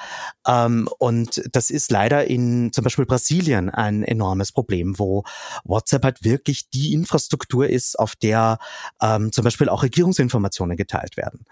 [0.46, 5.24] Ähm, und das ist leider in zum Beispiel Brasilien ein enormes Problem, wo
[5.64, 8.58] WhatsApp halt wirklich die Infrastruktur ist, auf der
[9.00, 11.46] ähm, zum Beispiel auch Regierungsinformationen geteilt werden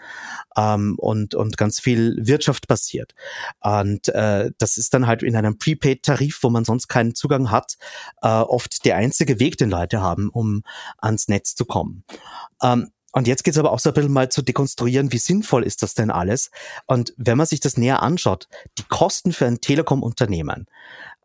[0.56, 3.14] ähm, und, und ganz viel Wirtschaft passiert.
[3.60, 7.76] Und äh, das ist dann halt in einem Prepaid-Tarif, wo man sonst keinen Zugang hat,
[8.22, 10.62] äh, oft der einzige Weg, den Leute haben, um
[10.98, 12.04] ans Netz zu kommen.
[12.62, 15.82] Ähm, und jetzt geht's aber auch so ein bisschen mal zu dekonstruieren, wie sinnvoll ist
[15.82, 16.50] das denn alles?
[16.86, 18.48] Und wenn man sich das näher anschaut,
[18.78, 20.66] die Kosten für ein Telekom-Unternehmen,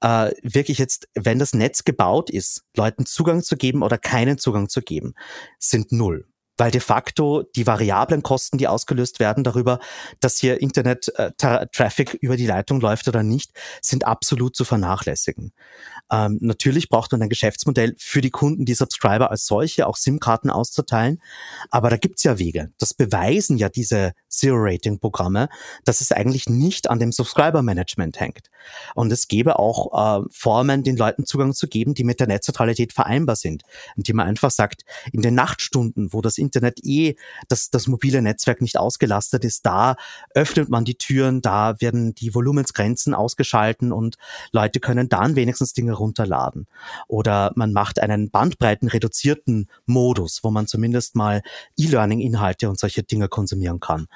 [0.01, 4.69] äh, wirklich jetzt, wenn das Netz gebaut ist, Leuten Zugang zu geben oder keinen Zugang
[4.69, 5.13] zu geben,
[5.59, 6.25] sind null
[6.57, 9.79] weil de facto die variablen Kosten, die ausgelöst werden darüber,
[10.19, 15.53] dass hier Internet-Traffic äh, über die Leitung läuft oder nicht, sind absolut zu vernachlässigen.
[16.11, 20.49] Ähm, natürlich braucht man ein Geschäftsmodell für die Kunden, die Subscriber als solche, auch SIM-Karten
[20.49, 21.21] auszuteilen,
[21.71, 22.71] aber da gibt's ja Wege.
[22.77, 25.49] Das beweisen ja diese Zero-Rating-Programme,
[25.85, 28.49] dass es eigentlich nicht an dem Subscriber-Management hängt.
[28.95, 32.93] Und es gäbe auch äh, Formen, den Leuten Zugang zu geben, die mit der Netzneutralität
[32.93, 33.63] vereinbar sind,
[33.95, 37.15] indem man einfach sagt, in den Nachtstunden, wo das Internet eh,
[37.47, 39.95] das, das mobile Netzwerk nicht ausgelastet ist, da
[40.33, 44.17] öffnet man die Türen, da werden die Volumensgrenzen ausgeschalten und
[44.51, 46.67] Leute können dann wenigstens Dinge runterladen.
[47.07, 51.41] Oder man macht einen bandbreitenreduzierten Modus, wo man zumindest mal
[51.77, 54.07] E-Learning-Inhalte und solche Dinge konsumieren kann.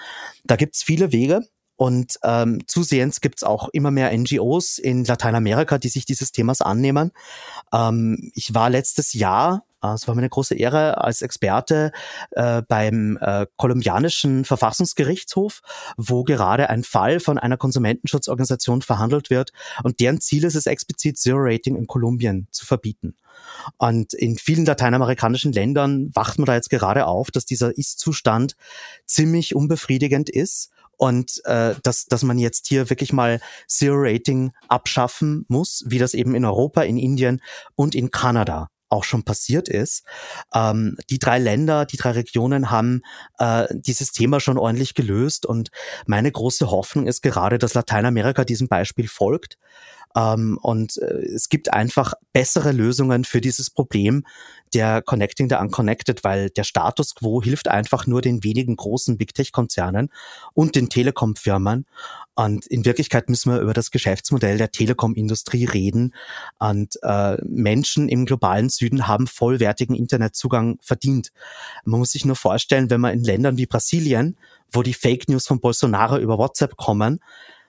[0.45, 1.47] Da gibt's viele Wege.
[1.79, 7.11] Und ähm, zusehends gibt's auch immer mehr NGOs in Lateinamerika, die sich dieses Themas annehmen.
[7.71, 11.91] Ähm, ich war letztes Jahr es war mir eine große Ehre als Experte
[12.31, 15.61] äh, beim äh, kolumbianischen Verfassungsgerichtshof,
[15.97, 19.51] wo gerade ein Fall von einer Konsumentenschutzorganisation verhandelt wird
[19.83, 23.15] und deren Ziel ist es explizit Zero Rating in Kolumbien zu verbieten.
[23.77, 28.55] Und in vielen lateinamerikanischen Ländern wacht man da jetzt gerade auf, dass dieser Ist-Zustand
[29.05, 35.45] ziemlich unbefriedigend ist und äh, dass, dass man jetzt hier wirklich mal Zero Rating abschaffen
[35.47, 37.41] muss, wie das eben in Europa, in Indien
[37.75, 40.03] und in Kanada auch schon passiert ist.
[40.53, 43.01] Ähm, die drei Länder, die drei Regionen haben
[43.39, 45.69] äh, dieses Thema schon ordentlich gelöst und
[46.05, 49.57] meine große Hoffnung ist gerade, dass Lateinamerika diesem Beispiel folgt
[50.15, 54.23] ähm, und äh, es gibt einfach bessere Lösungen für dieses Problem
[54.73, 59.33] der Connecting the Unconnected, weil der Status quo hilft einfach nur den wenigen großen Big
[59.33, 60.09] Tech Konzernen
[60.53, 61.85] und den Telekom-Firmen.
[62.35, 66.13] Und in Wirklichkeit müssen wir über das Geschäftsmodell der Telekom-Industrie reden.
[66.59, 71.31] Und äh, Menschen im globalen Süden haben vollwertigen Internetzugang verdient.
[71.85, 74.37] Man muss sich nur vorstellen, wenn man in Ländern wie Brasilien,
[74.71, 77.19] wo die Fake News von Bolsonaro über WhatsApp kommen,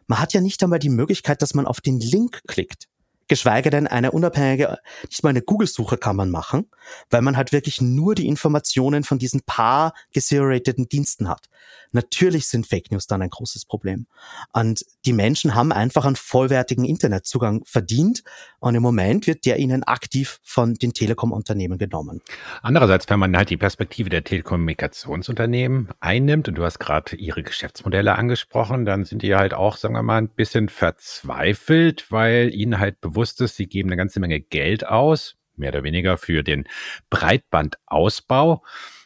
[0.09, 2.88] man hat ja nicht einmal die Möglichkeit, dass man auf den Link klickt
[3.28, 4.78] geschweige denn eine unabhängige,
[5.09, 6.70] nicht mal eine Google-Suche kann man machen,
[7.11, 11.48] weil man halt wirklich nur die Informationen von diesen paar geserateden Diensten hat.
[11.92, 14.06] Natürlich sind Fake News dann ein großes Problem.
[14.52, 18.22] Und die Menschen haben einfach einen vollwertigen Internetzugang verdient
[18.60, 22.20] und im Moment wird der ihnen aktiv von den Telekom-Unternehmen genommen.
[22.62, 28.14] Andererseits, wenn man halt die Perspektive der Telekommunikationsunternehmen einnimmt und du hast gerade ihre Geschäftsmodelle
[28.14, 33.00] angesprochen, dann sind die halt auch, sagen wir mal, ein bisschen verzweifelt, weil ihnen halt
[33.00, 36.64] bewusst ist, sie geben eine ganze Menge Geld aus, mehr oder weniger für den
[37.10, 38.62] Breitbandausbau.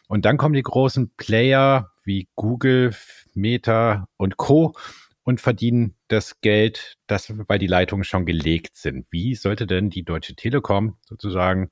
[0.07, 2.95] Und dann kommen die großen Player wie Google,
[3.33, 4.75] Meta und Co.
[5.23, 9.07] und verdienen das Geld, das, weil die Leitungen schon gelegt sind.
[9.09, 11.71] Wie sollte denn die Deutsche Telekom sozusagen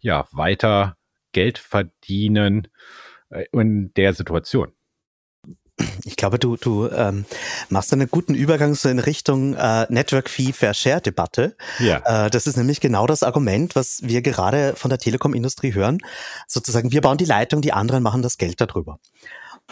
[0.00, 0.96] ja weiter
[1.32, 2.68] Geld verdienen
[3.30, 4.72] äh, in der Situation?
[6.04, 7.24] Ich glaube, du, du ähm,
[7.68, 11.56] machst einen guten Übergang so in Richtung äh, Network Fee Fair Share Debatte.
[11.78, 12.26] Ja.
[12.26, 15.98] Äh, das ist nämlich genau das Argument, was wir gerade von der Telekom-Industrie hören.
[16.46, 18.98] Sozusagen, wir bauen die Leitung, die anderen machen das Geld darüber.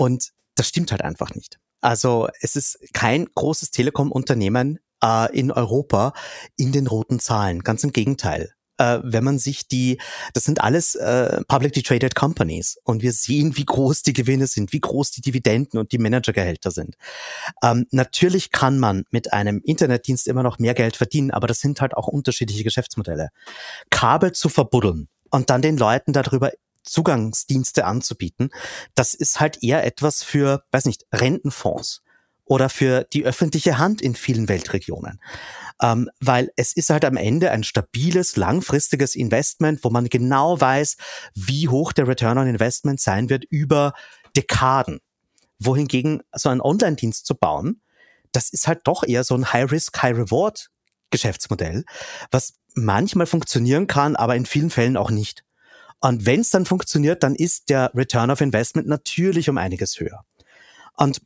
[0.01, 1.59] Und das stimmt halt einfach nicht.
[1.83, 6.15] Also es ist kein großes Telekom-Unternehmen äh, in Europa
[6.57, 7.61] in den roten Zahlen.
[7.61, 10.01] Ganz im Gegenteil äh, wenn man sich die,
[10.33, 14.73] das sind alles äh, publicly traded companies und wir sehen, wie groß die Gewinne sind,
[14.73, 16.97] wie groß die Dividenden und die Managergehälter sind.
[17.63, 21.83] Ähm, natürlich kann man mit einem Internetdienst immer noch mehr Geld verdienen, aber das sind
[21.83, 23.29] halt auch unterschiedliche Geschäftsmodelle.
[23.91, 26.51] Kabel zu verbuddeln und dann den Leuten darüber
[26.83, 28.51] Zugangsdienste anzubieten,
[28.95, 32.03] das ist halt eher etwas für, weiß nicht, Rentenfonds
[32.45, 35.21] oder für die öffentliche Hand in vielen Weltregionen.
[35.81, 40.97] Ähm, weil es ist halt am Ende ein stabiles, langfristiges Investment, wo man genau weiß,
[41.35, 43.95] wie hoch der Return on Investment sein wird über
[44.37, 45.01] Dekaden.
[45.59, 47.83] Wohingegen so einen Online-Dienst zu bauen,
[48.33, 50.71] das ist halt doch eher so ein High-Risk, High-Reward
[51.11, 51.85] Geschäftsmodell,
[52.31, 55.45] was manchmal funktionieren kann, aber in vielen Fällen auch nicht.
[56.01, 60.25] Und wenn es dann funktioniert, dann ist der Return of Investment natürlich um einiges höher.
[60.97, 61.21] Und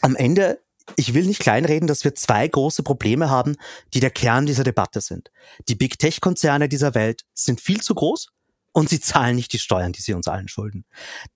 [0.00, 0.60] am Ende,
[0.96, 3.56] ich will nicht kleinreden, dass wir zwei große Probleme haben,
[3.92, 5.30] die der Kern dieser Debatte sind.
[5.68, 8.28] Die Big Tech-Konzerne dieser Welt sind viel zu groß
[8.72, 10.84] und sie zahlen nicht die Steuern, die sie uns allen schulden.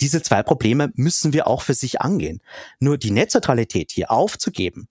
[0.00, 2.42] Diese zwei Probleme müssen wir auch für sich angehen.
[2.78, 4.88] Nur die Netzneutralität hier aufzugeben,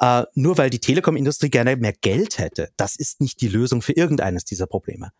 [0.00, 3.92] äh, nur weil die Telekom-Industrie gerne mehr Geld hätte, das ist nicht die Lösung für
[3.92, 5.12] irgendeines dieser Probleme.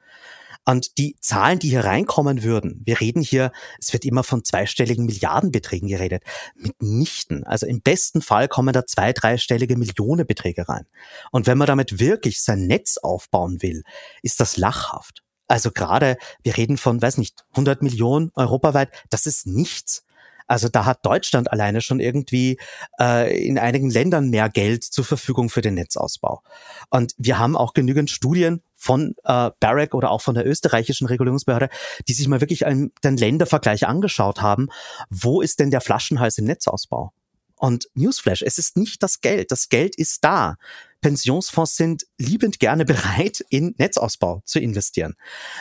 [0.66, 5.06] Und die Zahlen, die hier reinkommen würden, wir reden hier, es wird immer von zweistelligen
[5.06, 6.22] Milliardenbeträgen geredet,
[6.54, 7.44] mitnichten.
[7.44, 10.86] Also im besten Fall kommen da zwei, dreistellige Millionenbeträge rein.
[11.32, 13.82] Und wenn man damit wirklich sein Netz aufbauen will,
[14.22, 15.22] ist das lachhaft.
[15.48, 20.04] Also gerade, wir reden von, weiß nicht, 100 Millionen europaweit, das ist nichts.
[20.46, 22.58] Also da hat Deutschland alleine schon irgendwie
[23.00, 26.42] äh, in einigen Ländern mehr Geld zur Verfügung für den Netzausbau.
[26.90, 31.68] Und wir haben auch genügend Studien von äh, Barrack oder auch von der österreichischen Regulierungsbehörde,
[32.08, 34.68] die sich mal wirklich einen, den Ländervergleich angeschaut haben.
[35.10, 37.12] Wo ist denn der Flaschenhals im Netzausbau?
[37.56, 39.50] Und Newsflash, es ist nicht das Geld.
[39.50, 40.56] Das Geld ist da.
[41.02, 45.14] Pensionsfonds sind liebend gerne bereit, in Netzausbau zu investieren,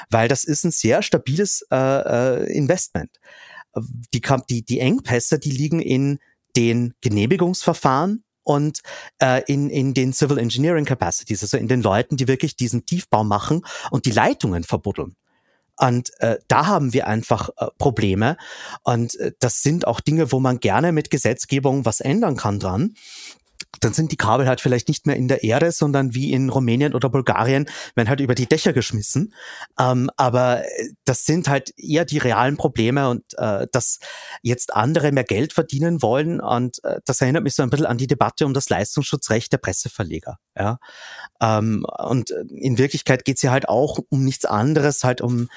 [0.09, 3.11] weil das ist ein sehr stabiles äh, äh Investment
[4.13, 6.19] die, die, die Engpässe, die liegen in
[6.55, 8.81] den Genehmigungsverfahren und
[9.21, 13.23] äh, in, in den Civil Engineering Capacities, also in den Leuten, die wirklich diesen Tiefbau
[13.23, 13.61] machen
[13.91, 15.15] und die Leitungen verbuddeln.
[15.77, 18.35] Und äh, da haben wir einfach äh, Probleme.
[18.83, 22.95] Und äh, das sind auch Dinge, wo man gerne mit Gesetzgebung was ändern kann dran
[23.81, 26.93] dann sind die Kabel halt vielleicht nicht mehr in der Erde, sondern wie in Rumänien
[26.93, 29.33] oder Bulgarien, werden halt über die Dächer geschmissen.
[29.79, 33.99] Ähm, aber äh, das sind halt eher die realen Probleme und äh, dass
[34.41, 36.41] jetzt andere mehr Geld verdienen wollen.
[36.41, 39.57] Und äh, das erinnert mich so ein bisschen an die Debatte um das Leistungsschutzrecht der
[39.57, 40.39] Presseverleger.
[40.57, 40.79] Ja?
[41.41, 45.47] Ähm, und in Wirklichkeit geht es ja halt auch um nichts anderes, halt um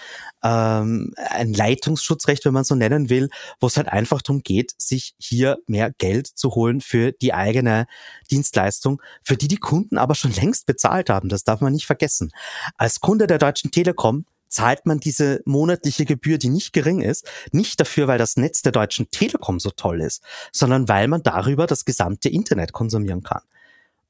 [0.44, 5.14] ähm, ein Leitungsschutzrecht, wenn man so nennen will, wo es halt einfach darum geht, sich
[5.18, 7.86] hier mehr Geld zu holen für die eigene
[8.30, 11.28] Dienstleistung, für die die Kunden aber schon längst bezahlt haben.
[11.28, 12.32] Das darf man nicht vergessen.
[12.76, 17.80] Als Kunde der Deutschen Telekom zahlt man diese monatliche Gebühr, die nicht gering ist, nicht
[17.80, 20.22] dafür, weil das Netz der Deutschen Telekom so toll ist,
[20.52, 23.42] sondern weil man darüber das gesamte Internet konsumieren kann.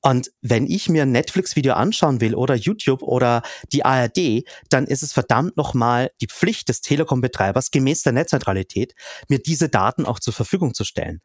[0.02, 3.42] Und wenn ich mir ein Netflix-Video anschauen will oder YouTube oder
[3.72, 8.94] die ARD, dann ist es verdammt nochmal die Pflicht des Telekom-Betreibers gemäß der Netzneutralität,
[9.28, 11.20] mir diese Daten auch zur Verfügung zu stellen.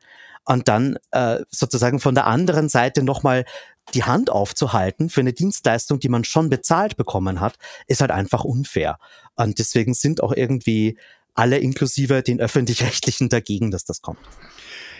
[0.45, 3.45] Und dann äh, sozusagen von der anderen Seite nochmal
[3.93, 7.57] die Hand aufzuhalten für eine Dienstleistung, die man schon bezahlt bekommen hat,
[7.87, 8.99] ist halt einfach unfair.
[9.35, 10.97] Und deswegen sind auch irgendwie
[11.33, 14.19] alle inklusive den öffentlich-rechtlichen dagegen, dass das kommt.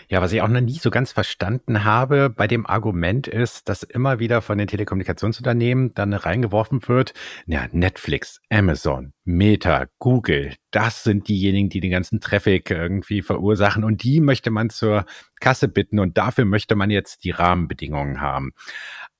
[0.09, 3.83] Ja, was ich auch noch nie so ganz verstanden habe bei dem Argument ist, dass
[3.83, 7.13] immer wieder von den Telekommunikationsunternehmen dann reingeworfen wird,
[7.45, 14.01] ja, Netflix, Amazon, Meta, Google, das sind diejenigen, die den ganzen Traffic irgendwie verursachen und
[14.03, 15.05] die möchte man zur
[15.41, 18.53] Kasse bitten und dafür möchte man jetzt die Rahmenbedingungen haben.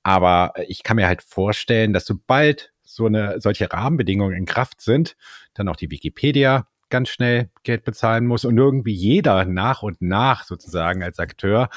[0.02, 5.16] Aber ich kann mir halt vorstellen, dass sobald so eine solche Rahmenbedingungen in Kraft sind,
[5.52, 10.44] dann auch die Wikipedia ganz schnell Geld bezahlen muss und irgendwie jeder nach und nach
[10.44, 11.68] sozusagen als Akteur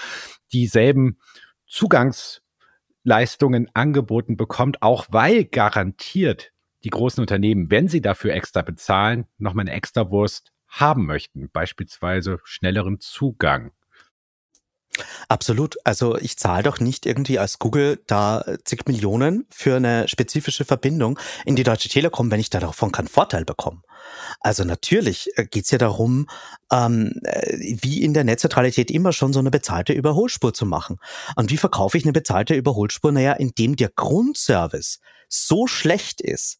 [0.54, 1.20] dieselben
[1.68, 6.52] Zugangsleistungen angeboten bekommt, auch weil garantiert
[6.84, 12.40] die großen Unternehmen, wenn sie dafür extra bezahlen, nochmal eine extra Wurst haben möchten, beispielsweise
[12.44, 13.72] schnelleren Zugang.
[15.30, 15.78] Absolut.
[15.86, 21.18] Also ich zahle doch nicht irgendwie als Google da zig Millionen für eine spezifische Verbindung
[21.46, 23.82] in die Deutsche Telekom, wenn ich davon keinen Vorteil bekomme.
[24.42, 26.28] Also natürlich äh, geht's ja darum,
[26.72, 30.98] ähm, äh, wie in der Netzneutralität immer schon so eine bezahlte Überholspur zu machen.
[31.36, 33.12] Und wie verkaufe ich eine bezahlte Überholspur?
[33.12, 36.60] Naja, indem der Grundservice so schlecht ist,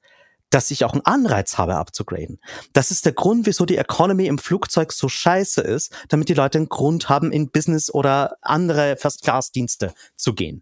[0.52, 2.40] dass ich auch einen Anreiz habe, abzugraden.
[2.74, 6.60] Das ist der Grund, wieso die Economy im Flugzeug so scheiße ist, damit die Leute
[6.60, 10.62] einen Grund haben, in Business oder andere First-Class-Dienste zu gehen.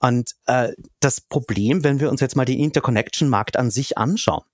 [0.00, 4.44] Und äh, das Problem, wenn wir uns jetzt mal den Interconnection-Markt an sich anschauen,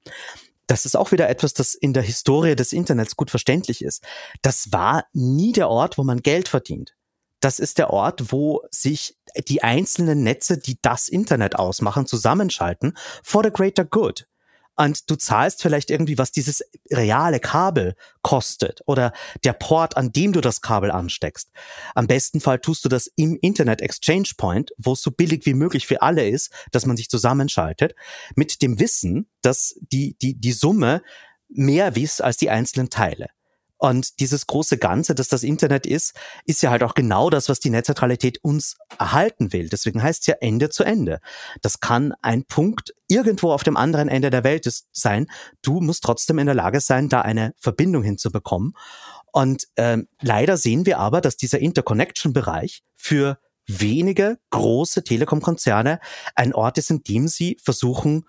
[0.66, 4.03] das ist auch wieder etwas, das in der Historie des Internets gut verständlich ist.
[4.43, 6.95] Das war nie der Ort, wo man Geld verdient.
[7.41, 9.18] Das ist der Ort, wo sich
[9.49, 14.27] die einzelnen Netze, die das Internet ausmachen, zusammenschalten for the greater good
[14.77, 19.12] und du zahlst vielleicht irgendwie, was dieses reale Kabel kostet oder
[19.45, 21.51] der Port, an dem du das Kabel ansteckst.
[21.95, 25.55] Am besten Fall tust du das im Internet Exchange Point, wo es so billig wie
[25.55, 27.95] möglich für alle ist, dass man sich zusammenschaltet,
[28.35, 31.03] mit dem Wissen, dass die, die, die Summe
[31.49, 33.29] mehr wisst als die einzelnen Teile.
[33.85, 36.14] Und dieses große Ganze, dass das Internet ist,
[36.47, 39.68] ist ja halt auch genau das, was die Netzneutralität uns erhalten will.
[39.68, 41.20] Deswegen heißt es ja Ende zu Ende.
[41.61, 45.26] Das kann ein Punkt irgendwo auf dem anderen Ende der Welt sein.
[45.61, 48.72] Du musst trotzdem in der Lage sein, da eine Verbindung hinzubekommen.
[49.32, 56.01] Und ähm, leider sehen wir aber, dass dieser Interconnection-Bereich für wenige große Telekom-Konzerne
[56.35, 58.24] ein Ort ist, in dem sie versuchen,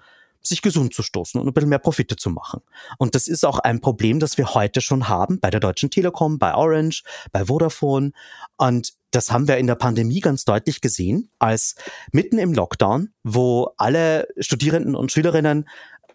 [0.48, 2.62] sich gesund zu stoßen und ein bisschen mehr Profite zu machen.
[2.98, 6.40] Und das ist auch ein Problem, das wir heute schon haben bei der Deutschen Telekom,
[6.40, 8.12] bei Orange, bei Vodafone.
[8.58, 11.76] Und das haben wir in der Pandemie ganz deutlich gesehen, als
[12.12, 15.66] mitten im Lockdown, wo alle Studierenden und Schülerinnen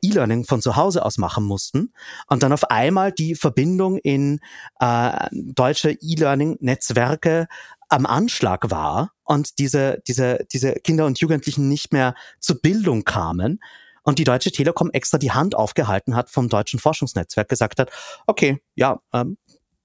[0.02, 1.92] E-Learning von zu Hause aus machen mussten
[2.28, 4.40] und dann auf einmal die Verbindung in
[4.80, 7.48] äh, deutsche E-Learning-Netzwerke
[7.88, 13.60] am Anschlag war und diese, diese, diese Kinder und Jugendlichen nicht mehr zur Bildung kamen,
[14.02, 17.90] und die Deutsche Telekom extra die Hand aufgehalten hat vom deutschen Forschungsnetzwerk, gesagt hat,
[18.26, 19.36] okay, ja, ähm,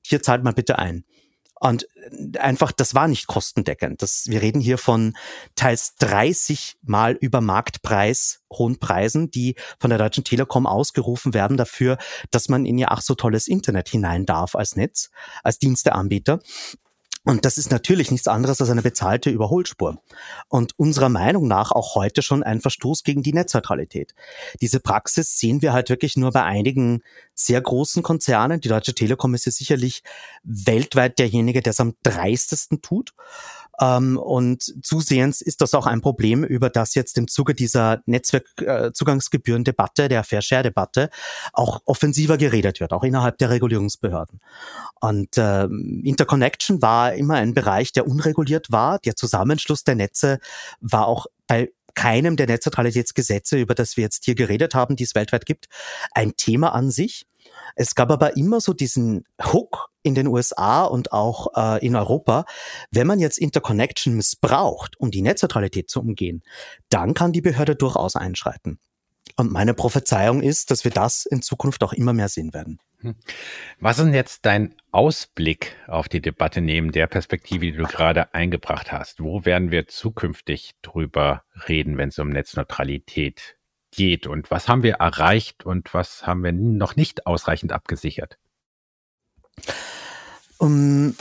[0.05, 1.05] hier zahlt mal bitte ein.
[1.57, 1.87] Und
[2.37, 4.01] einfach, das war nicht kostendeckend.
[4.01, 5.15] Das, wir reden hier von
[5.55, 11.97] teils 30 mal über Marktpreis hohen Preisen, die von der Deutschen Telekom ausgerufen werden dafür,
[12.29, 15.09] dass man in ihr ach so tolles Internet hinein darf als Netz,
[15.43, 16.39] als Diensteanbieter.
[17.25, 20.01] Und das ist natürlich nichts anderes als eine bezahlte Überholspur.
[20.47, 24.13] Und unserer Meinung nach auch heute schon ein Verstoß gegen die Netzneutralität.
[24.61, 27.01] Diese Praxis sehen wir halt wirklich nur bei einigen
[27.33, 28.61] sehr großen Konzernen.
[28.61, 30.03] Die Deutsche Telekom ist ja sicherlich
[30.43, 33.13] weltweit derjenige, der es am dreistesten tut.
[33.79, 40.07] Ähm, und zusehends ist das auch ein Problem, über das jetzt im Zuge dieser Netzwerkzugangsgebühren-Debatte,
[40.07, 41.09] der Fair Share-Debatte,
[41.53, 44.39] auch offensiver geredet wird, auch innerhalb der Regulierungsbehörden.
[44.99, 48.99] Und äh, Interconnection war immer ein Bereich, der unreguliert war.
[48.99, 50.39] Der Zusammenschluss der Netze
[50.79, 55.15] war auch bei keinem der Netzneutralitätsgesetze, über das wir jetzt hier geredet haben, die es
[55.15, 55.67] weltweit gibt,
[56.11, 57.25] ein Thema an sich.
[57.75, 62.45] Es gab aber immer so diesen Hook in den USA und auch äh, in Europa,
[62.91, 66.43] wenn man jetzt Interconnection missbraucht, um die Netzneutralität zu umgehen,
[66.89, 68.79] dann kann die Behörde durchaus einschreiten.
[69.37, 72.79] Und meine Prophezeiung ist, dass wir das in Zukunft auch immer mehr sehen werden.
[73.01, 73.15] Hm.
[73.79, 78.33] Was ist denn jetzt dein Ausblick auf die Debatte neben der Perspektive, die du gerade
[78.33, 79.21] eingebracht hast?
[79.21, 83.54] Wo werden wir zukünftig drüber reden, wenn es um Netzneutralität
[83.95, 84.27] geht?
[84.27, 88.37] Und was haben wir erreicht und was haben wir noch nicht ausreichend abgesichert?
[90.57, 91.15] Um,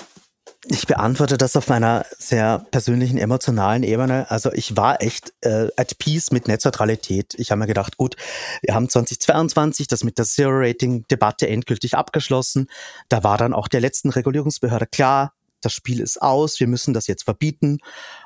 [0.67, 4.31] ich beantworte das auf meiner sehr persönlichen, emotionalen Ebene.
[4.31, 7.35] Also ich war echt äh, at peace mit Netzneutralität.
[7.37, 8.17] Ich habe mir gedacht, gut,
[8.63, 12.69] wir haben 2022 das mit der Zero-Rating-Debatte endgültig abgeschlossen.
[13.11, 17.07] Da war dann auch der letzten Regulierungsbehörde klar, das Spiel ist aus, wir müssen das
[17.07, 17.79] jetzt verbieten.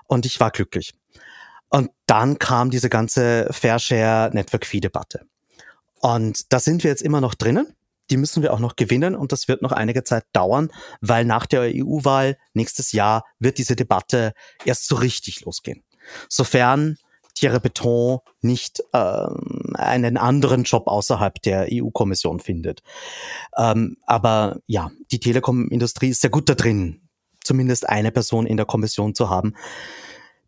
[0.06, 0.94] Und ich war glücklich.
[1.70, 5.26] Und dann kam diese ganze Fair Share Network Fee Debatte.
[6.00, 7.74] Und da sind wir jetzt immer noch drinnen
[8.10, 11.46] die müssen wir auch noch gewinnen und das wird noch einige Zeit dauern, weil nach
[11.46, 14.32] der EU-Wahl nächstes Jahr wird diese Debatte
[14.64, 15.84] erst so richtig losgehen.
[16.28, 16.96] Sofern
[17.34, 22.82] Thierry Beton nicht ähm, einen anderen Job außerhalb der EU-Kommission findet.
[23.56, 27.08] Ähm, aber ja, die Telekom-Industrie ist sehr gut da drin,
[27.44, 29.54] zumindest eine Person in der Kommission zu haben,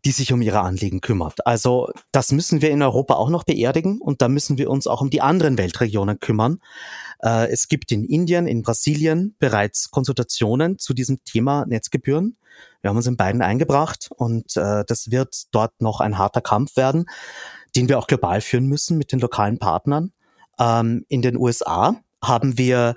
[0.05, 1.45] die sich um ihre Anliegen kümmert.
[1.45, 5.01] Also das müssen wir in Europa auch noch beerdigen und da müssen wir uns auch
[5.01, 6.59] um die anderen Weltregionen kümmern.
[7.19, 12.37] Äh, es gibt in Indien, in Brasilien bereits Konsultationen zu diesem Thema Netzgebühren.
[12.81, 16.77] Wir haben uns in beiden eingebracht und äh, das wird dort noch ein harter Kampf
[16.77, 17.05] werden,
[17.75, 20.11] den wir auch global führen müssen mit den lokalen Partnern.
[20.59, 22.95] Ähm, in den USA haben wir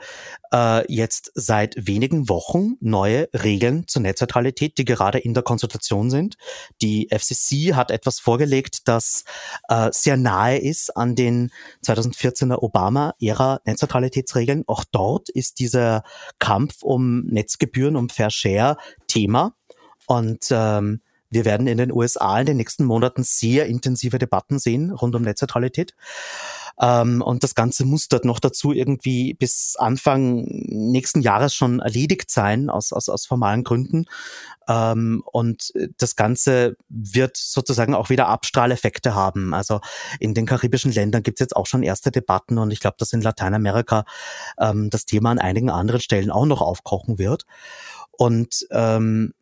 [0.53, 6.37] äh, jetzt seit wenigen Wochen neue Regeln zur Netzneutralität, die gerade in der Konsultation sind.
[6.83, 9.25] Die FCC hat etwas vorgelegt, das
[9.69, 11.51] äh, sehr nahe ist an den
[11.85, 14.65] 2014er Obama-Ära Netzneutralitätsregeln.
[14.67, 16.03] Auch dort ist dieser
[16.39, 19.55] Kampf um Netzgebühren, um Fair Share Thema.
[20.07, 21.01] Und ähm,
[21.31, 25.23] wir werden in den USA in den nächsten Monaten sehr intensive Debatten sehen rund um
[25.23, 25.95] Netzneutralität.
[26.81, 32.31] Ähm, und das Ganze muss dort noch dazu irgendwie bis Anfang nächsten Jahres schon erledigt
[32.31, 34.07] sein, aus, aus, aus formalen Gründen.
[34.69, 39.55] Ähm, und das Ganze wird sozusagen auch wieder Abstrahleffekte haben.
[39.55, 39.81] Also
[40.19, 43.13] in den karibischen Ländern gibt es jetzt auch schon erste Debatten und ich glaube, dass
[43.13, 44.05] in Lateinamerika
[44.59, 47.47] ähm, das Thema an einigen anderen Stellen auch noch aufkochen wird.
[48.11, 49.35] Und ähm,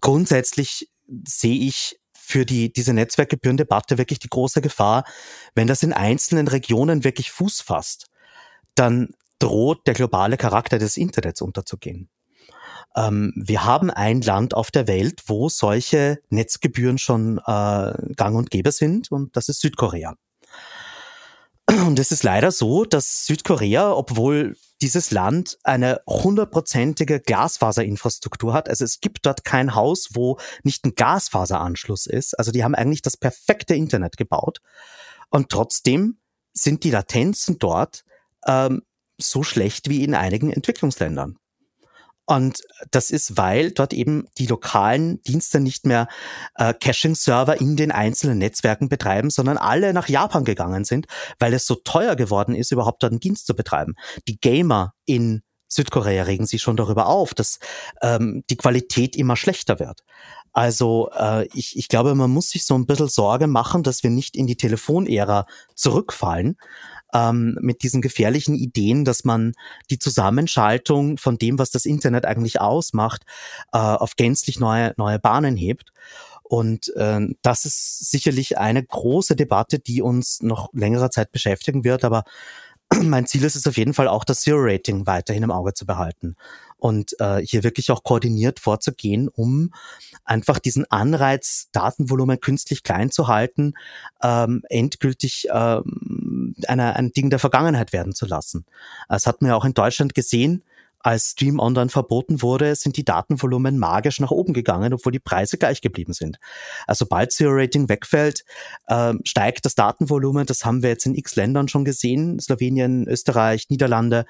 [0.00, 0.90] grundsätzlich
[1.24, 1.97] sehe ich
[2.28, 5.04] für die, diese Netzwerkgebührendebatte wirklich die große Gefahr,
[5.54, 8.10] wenn das in einzelnen Regionen wirklich Fuß fasst,
[8.74, 12.10] dann droht der globale Charakter des Internets unterzugehen.
[12.94, 18.50] Ähm, wir haben ein Land auf der Welt, wo solche Netzgebühren schon äh, gang und
[18.50, 20.14] gäbe sind, und das ist Südkorea.
[21.68, 28.68] Und es ist leider so, dass Südkorea, obwohl dieses Land eine hundertprozentige Glasfaserinfrastruktur hat.
[28.68, 32.38] Also es gibt dort kein Haus, wo nicht ein Gasfaseranschluss ist.
[32.38, 34.60] Also die haben eigentlich das perfekte Internet gebaut.
[35.30, 36.18] Und trotzdem
[36.54, 38.04] sind die Latenzen dort
[38.46, 38.82] ähm,
[39.18, 41.38] so schlecht wie in einigen Entwicklungsländern.
[42.28, 42.60] Und
[42.90, 46.08] das ist, weil dort eben die lokalen Dienste nicht mehr
[46.56, 51.06] äh, Caching-Server in den einzelnen Netzwerken betreiben, sondern alle nach Japan gegangen sind,
[51.38, 53.94] weil es so teuer geworden ist, überhaupt dort einen Dienst zu betreiben.
[54.28, 57.60] Die Gamer in Südkorea regen sich schon darüber auf, dass
[58.02, 60.02] ähm, die Qualität immer schlechter wird.
[60.52, 64.10] Also äh, ich, ich glaube, man muss sich so ein bisschen Sorge machen, dass wir
[64.10, 66.58] nicht in die Telefonära zurückfallen,
[67.14, 69.52] ähm, mit diesen gefährlichen Ideen, dass man
[69.90, 73.24] die Zusammenschaltung von dem, was das Internet eigentlich ausmacht,
[73.72, 75.92] äh, auf gänzlich neue, neue Bahnen hebt.
[76.42, 82.04] Und äh, das ist sicherlich eine große Debatte, die uns noch längere Zeit beschäftigen wird.
[82.04, 82.24] Aber
[83.02, 86.36] mein Ziel ist es auf jeden Fall auch, das Zero-Rating weiterhin im Auge zu behalten
[86.78, 89.72] und äh, hier wirklich auch koordiniert vorzugehen, um
[90.24, 93.74] einfach diesen Anreiz, Datenvolumen künstlich klein zu halten,
[94.22, 96.17] ähm, endgültig ähm,
[96.66, 98.64] eine, ein Ding der Vergangenheit werden zu lassen.
[99.08, 100.62] Das hat man ja auch in Deutschland gesehen
[101.00, 105.58] als Stream Online verboten wurde, sind die Datenvolumen magisch nach oben gegangen, obwohl die Preise
[105.58, 106.38] gleich geblieben sind.
[106.86, 108.44] Also sobald Zero Rating wegfällt,
[108.86, 110.46] äh, steigt das Datenvolumen.
[110.46, 114.26] Das haben wir jetzt in x Ländern schon gesehen, Slowenien, Österreich, Niederlande.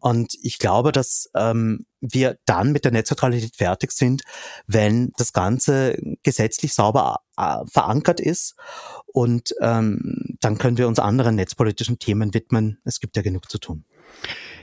[0.00, 4.22] Und ich glaube, dass ähm, wir dann mit der Netzneutralität fertig sind,
[4.66, 8.54] wenn das Ganze gesetzlich sauber äh, verankert ist.
[9.06, 12.78] Und ähm, dann können wir uns anderen netzpolitischen Themen widmen.
[12.84, 13.84] Es gibt ja genug zu tun.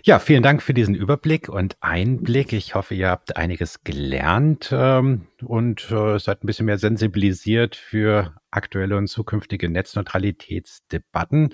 [0.03, 2.53] Ja, vielen Dank für diesen Überblick und Einblick.
[2.53, 8.33] Ich hoffe, ihr habt einiges gelernt ähm, und äh, seid ein bisschen mehr sensibilisiert für
[8.49, 11.53] aktuelle und zukünftige Netzneutralitätsdebatten.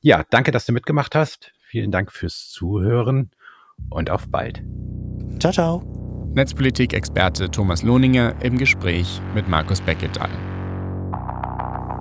[0.00, 1.52] Ja, danke, dass du mitgemacht hast.
[1.60, 3.30] Vielen Dank fürs Zuhören
[3.90, 4.62] und auf bald.
[5.38, 6.30] Ciao, ciao.
[6.34, 10.30] Netzpolitik-Experte Thomas Lohninger im Gespräch mit Markus Becketal.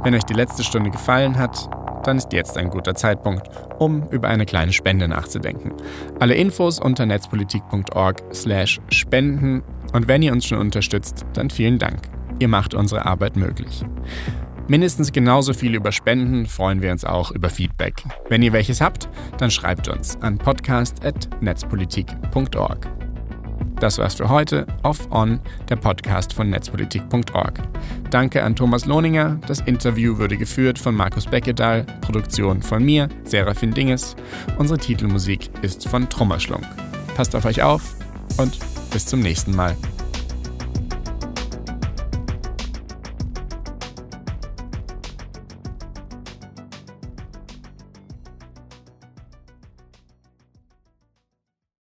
[0.04, 1.70] Wenn euch die letzte Stunde gefallen hat,
[2.06, 3.48] dann ist jetzt ein guter Zeitpunkt,
[3.80, 5.72] um über eine kleine Spende nachzudenken.
[6.20, 12.02] Alle Infos unter netzpolitik.org/spenden und wenn ihr uns schon unterstützt, dann vielen Dank.
[12.40, 13.86] Ihr macht unsere Arbeit möglich.
[14.68, 18.02] Mindestens genauso viel über Spenden freuen wir uns auch über Feedback.
[18.30, 23.05] Wenn ihr welches habt, dann schreibt uns an podcast.netzpolitik.org.
[23.80, 24.66] Das war's für heute.
[24.84, 27.60] Off On, der Podcast von netzpolitik.org.
[28.10, 29.38] Danke an Thomas Lohninger.
[29.48, 34.16] Das Interview wurde geführt von Markus Beckedahl, Produktion von mir, Serafin Dinges.
[34.58, 36.66] Unsere Titelmusik ist von Trommerschlunk.
[37.16, 37.96] Passt auf euch auf
[38.38, 38.58] und
[38.92, 39.76] bis zum nächsten Mal.